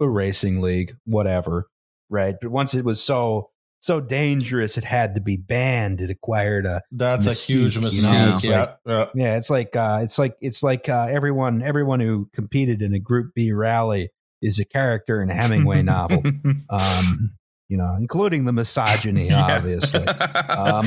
[0.00, 1.68] a racing league, whatever,
[2.08, 2.34] right?
[2.40, 3.50] But once it was so
[3.80, 6.00] so dangerous, it had to be banned.
[6.00, 8.50] It acquired a That's Mystique, a huge you know, mistake.
[8.50, 8.60] yeah.
[8.60, 9.04] like- yeah.
[9.14, 9.36] yeah.
[9.36, 13.32] It's like uh, it's like it's like uh, everyone everyone who competed in a Group
[13.34, 14.10] B rally
[14.42, 16.22] is a character in a Hemingway novel.
[16.70, 17.36] Um,
[17.68, 20.04] you know, including the misogyny, obviously.
[20.48, 20.86] Um,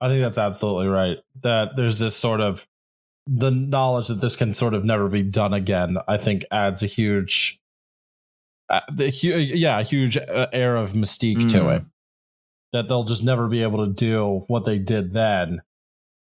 [0.00, 1.18] I think that's absolutely right.
[1.42, 2.66] That there's this sort of
[3.26, 5.98] the knowledge that this can sort of never be done again.
[6.06, 7.58] I think adds a huge,
[8.70, 11.76] uh, the hu- yeah, a huge uh, air of mystique to Mm.
[11.76, 11.84] it.
[12.72, 15.62] That they'll just never be able to do what they did then,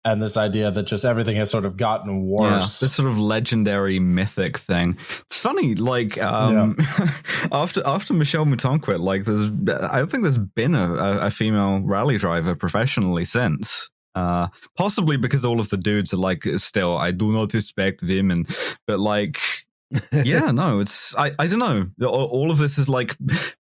[0.06, 2.80] and this idea that just everything has sort of gotten Yeah, worse.
[2.80, 4.98] this sort of legendary mythic thing.
[5.26, 6.78] It's funny, like um,
[7.52, 11.82] after after Michèle Mouton quit, like there's I don't think there's been a, a, female
[11.82, 13.92] rally driver professionally since.
[14.16, 18.48] Uh, possibly because all of the dudes are like, still, I do not respect women,
[18.88, 19.40] but like,
[20.12, 22.08] yeah, no, it's I I don't know.
[22.08, 23.16] All, all of this is like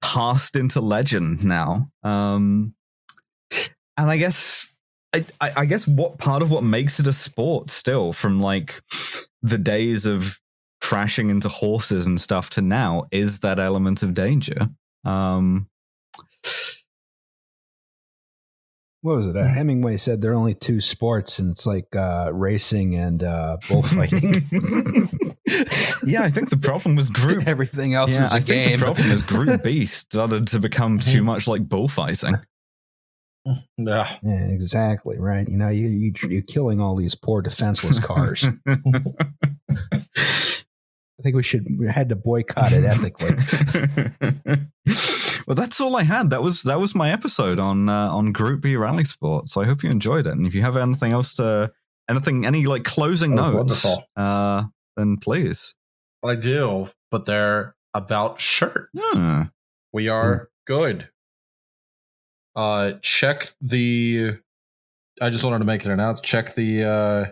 [0.02, 1.90] passed into legend now.
[2.04, 2.76] Um,
[3.98, 4.68] and I guess
[5.14, 8.82] I, I, guess what part of what makes it a sport still from like
[9.42, 10.40] the days of
[10.82, 14.70] crashing into horses and stuff to now is that element of danger.
[15.04, 15.68] Um,
[19.02, 19.38] what was it?
[19.38, 23.58] Uh, Hemingway said there are only two sports, and it's like uh, racing and uh,
[23.70, 24.34] bullfighting.
[26.04, 27.44] yeah, I think the problem was group.
[27.48, 28.80] Everything else yeah, is a I think game.
[28.80, 32.36] the problem is group beast started to become too much like bullfighting.
[33.78, 34.18] Yeah.
[34.24, 35.48] yeah, exactly right.
[35.48, 38.46] You know, you, you you're killing all these poor defenseless cars.
[41.20, 43.36] I think we should we had to boycott it ethically.
[45.48, 46.30] well, that's all I had.
[46.30, 49.50] That was that was my episode on uh, on Group B Rally Sport.
[49.50, 50.34] So I hope you enjoyed it.
[50.34, 51.72] And if you have anything else to
[52.10, 53.86] anything any like closing That notes,
[54.16, 54.64] uh,
[54.96, 55.76] then please.
[56.24, 59.18] I do, but they're about shirts.
[59.18, 59.44] Hmm.
[59.92, 61.10] we are good.
[62.60, 64.38] Uh, check the.
[65.22, 66.20] I just wanted to make an announce.
[66.22, 66.84] Check the.
[66.84, 67.26] uh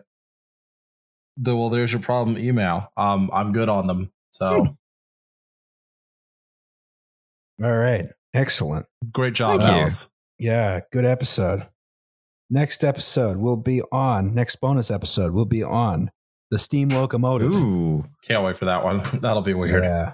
[1.38, 2.91] The well, there's your problem email.
[2.95, 4.12] Um, I'm good on them.
[4.32, 4.78] So
[7.64, 8.06] All right.
[8.34, 8.86] Excellent.
[9.12, 9.82] great job, Thank you.
[9.82, 10.12] Alice.
[10.40, 11.64] Yeah, good episode.
[12.49, 16.12] Next episode will be on, next bonus episode will be on
[16.52, 17.52] the steam locomotive.
[17.54, 18.06] Ooh.
[18.24, 19.02] Can't wait for that one.
[19.22, 19.84] That'll be weird.
[19.84, 20.14] Yeah.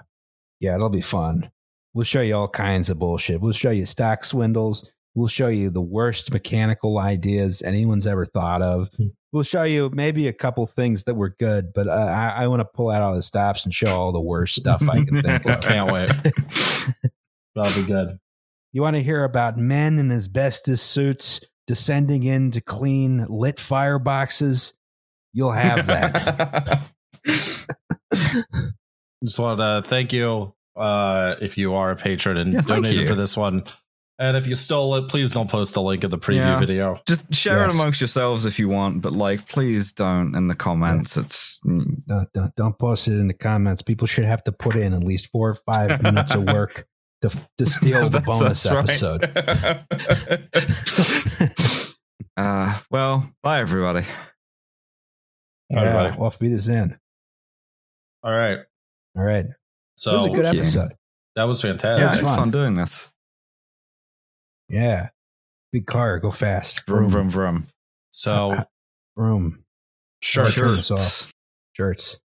[0.60, 1.50] Yeah, it'll be fun.
[1.92, 3.40] We'll show you all kinds of bullshit.
[3.40, 4.90] We'll show you stock swindles.
[5.14, 8.88] We'll show you the worst mechanical ideas anyone's ever thought of.
[8.96, 9.06] Hmm.
[9.32, 12.60] We'll show you maybe a couple things that were good, but uh, I, I want
[12.60, 15.44] to pull out all the stops and show all the worst stuff I can think
[15.46, 15.60] of.
[15.60, 16.08] Can't wait.
[17.56, 18.18] That'll be good.
[18.72, 24.72] You want to hear about men in asbestos suits descending in to clean lit fireboxes?
[25.32, 26.80] You'll have that.
[29.24, 33.06] Just wanted to thank you uh, if you are a patron and Yeah, donated you.
[33.06, 33.64] for this one.
[34.18, 36.60] And if you stole it, please don't post the link in the preview Yeah.
[36.60, 37.00] video.
[37.08, 37.74] Just share Yes.
[37.74, 41.16] it amongst yourselves if you want, but like, please don't in the comments.
[41.16, 43.82] It's don't, don't, don't post it in the comments.
[43.82, 46.86] People should have to put in at least four or five minutes of work
[47.22, 47.28] to,
[47.58, 49.24] to steal the That's- bonus that's right.
[49.24, 49.84] episode.
[52.36, 54.04] uh, well, bye everybody.
[55.72, 56.16] Everybody.
[56.16, 56.96] yeah, off beat is in.
[58.22, 58.58] All right.
[59.16, 59.46] All right.
[59.96, 60.60] So it was a good Thank you.
[60.60, 60.92] episode.
[61.36, 62.06] that was Yeah, fantastic.
[62.06, 62.38] it's it's fun.
[62.38, 63.08] fun doing this.
[64.74, 65.10] Yeah.
[65.72, 66.84] Big car, go fast.
[66.86, 67.56] Vroom, vroom, vroom.
[67.56, 67.70] Uh,
[68.10, 68.64] so uh,
[69.16, 69.64] Vroom.
[70.20, 70.52] shirts.
[70.52, 71.32] Shirts.
[71.74, 72.18] Shirts.